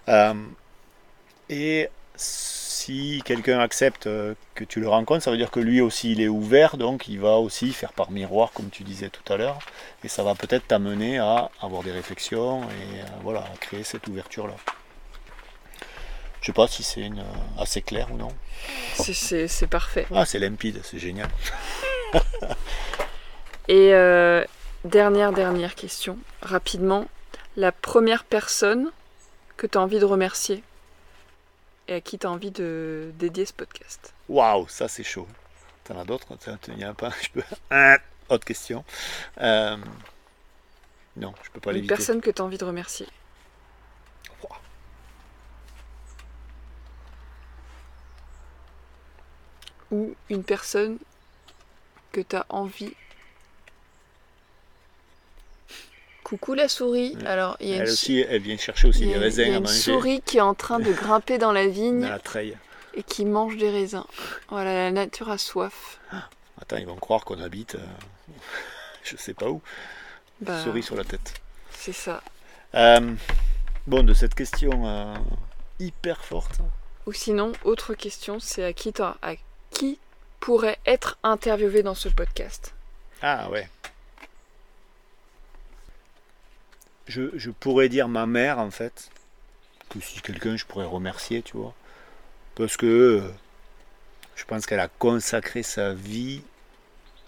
[0.09, 0.33] Euh,
[1.47, 6.11] et si quelqu'un accepte euh, que tu le rencontres, ça veut dire que lui aussi
[6.11, 9.37] il est ouvert, donc il va aussi faire par miroir, comme tu disais tout à
[9.37, 9.59] l'heure,
[10.03, 14.05] et ça va peut-être t'amener à avoir des réflexions et euh, voilà, à créer cette
[14.09, 14.55] ouverture-là.
[16.41, 18.29] Je sais pas si c'est une, euh, assez clair ou non.
[18.95, 20.07] C'est- parfait.
[20.13, 21.29] Ah, c'est limpide, c'est génial.
[23.67, 24.43] Et euh,
[24.83, 27.07] dernière, dernière question, rapidement.
[27.57, 28.91] La première personne
[29.57, 30.63] que tu as envie de remercier
[31.87, 34.13] et à qui tu as envie de dédier ce podcast?
[34.29, 35.27] Waouh, ça c'est chaud.
[35.83, 36.27] T'en as d'autres?
[36.37, 37.43] T'en- Il n'y en a pas Je peux.
[37.69, 37.97] Ah,
[38.29, 38.83] Autre question.
[39.41, 39.75] Euh,
[41.17, 41.93] Non, je peux pas Une l'éviter.
[41.95, 43.05] personne que tu as envie de remercier.
[49.91, 50.97] Ou une personne
[52.11, 52.93] que tu as envie.
[56.23, 57.15] Coucou la souris.
[57.17, 57.27] Ouais.
[57.27, 59.17] Alors, il y a une, Elle aussi, elle vient chercher aussi il y des a-
[59.17, 61.51] il y raisins a à une manger souris qui est en train de grimper dans
[61.51, 62.57] la vigne dans la treille.
[62.93, 64.05] et qui mange des raisins.
[64.49, 65.99] Voilà, la nature a soif.
[66.61, 67.79] Attends, ils vont croire qu'on habite, euh,
[69.03, 69.61] je sais pas où,
[70.41, 71.33] Bah, souris sur la tête.
[71.71, 72.21] c'est ça.
[72.75, 73.13] Euh,
[73.87, 75.13] bon, de cette question euh,
[75.79, 76.59] hyper forte.
[77.07, 79.33] Ou sinon, autre question, c'est à qui, à
[79.81, 79.97] qui
[80.39, 82.75] pourrait être interviewé dans ce podcast
[83.23, 83.67] Ah ouais.
[87.07, 89.09] Je, pourrais dire ma mère en fait.
[89.89, 91.73] Que si quelqu'un je pourrais remercier, tu vois.
[92.53, 93.33] Parce que euh,
[94.35, 96.43] je pense qu'elle a consacré sa vie.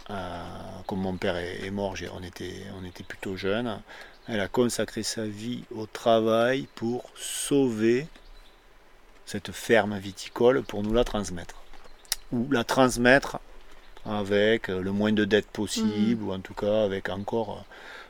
[0.08, 3.82] à- comme mon père est, mort, on était, on était plutôt jeunes.
[4.28, 8.06] Elle a consacré sa vie au travail pour sauver
[9.26, 11.62] cette ferme viticole pour nous la transmettre.
[12.34, 13.39] Ou la transmettre
[14.05, 17.63] avec le moins de dettes possible, ou en tout cas avec encore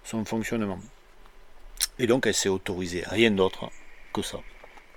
[0.04, 0.80] son fonctionnement.
[2.00, 3.70] Et donc elle s'est autorisée, rien d'autre
[4.14, 4.40] que ça.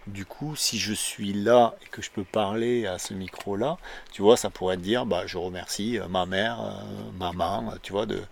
[0.06, 3.76] Du coup, si je suis là et que je peux parler à ce micro-là,
[4.12, 8.06] tu vois, ça pourrait dire, bah, je remercie euh, ma mère, euh, maman, tu vois,
[8.06, 8.22] de,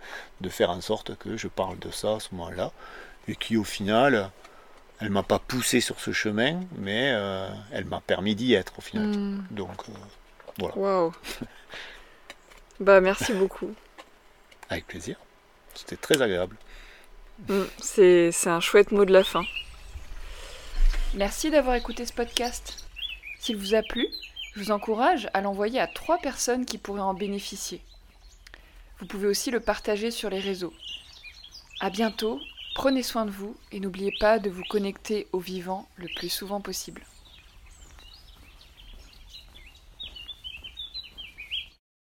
[0.47, 2.71] faire en sorte que je parle de ça à ce moment-là.
[3.27, 4.31] Et qui, au final,
[5.01, 8.81] elle m'a pas poussé sur ce chemin, mais euh, elle m'a permis d'y être, au
[8.81, 9.07] final.
[9.07, 9.43] Hmm.
[9.51, 9.83] Donc,
[10.59, 10.77] voilà.
[10.77, 11.13] Waouh
[12.79, 13.73] Bah, merci beaucoup.
[14.69, 15.17] Avec plaisir.
[15.73, 16.57] C'était très agréable.
[17.47, 19.43] Hmm, c'est un chouette mot de la fin.
[21.13, 22.85] Merci d'avoir écouté ce podcast.
[23.39, 24.07] S'il vous a plu,
[24.53, 27.81] je vous encourage à l'envoyer à trois personnes qui pourraient en bénéficier.
[28.99, 30.73] Vous pouvez aussi le partager sur les réseaux.
[31.81, 32.39] À bientôt,
[32.73, 36.61] prenez soin de vous et n'oubliez pas de vous connecter au vivant le plus souvent
[36.61, 37.03] possible.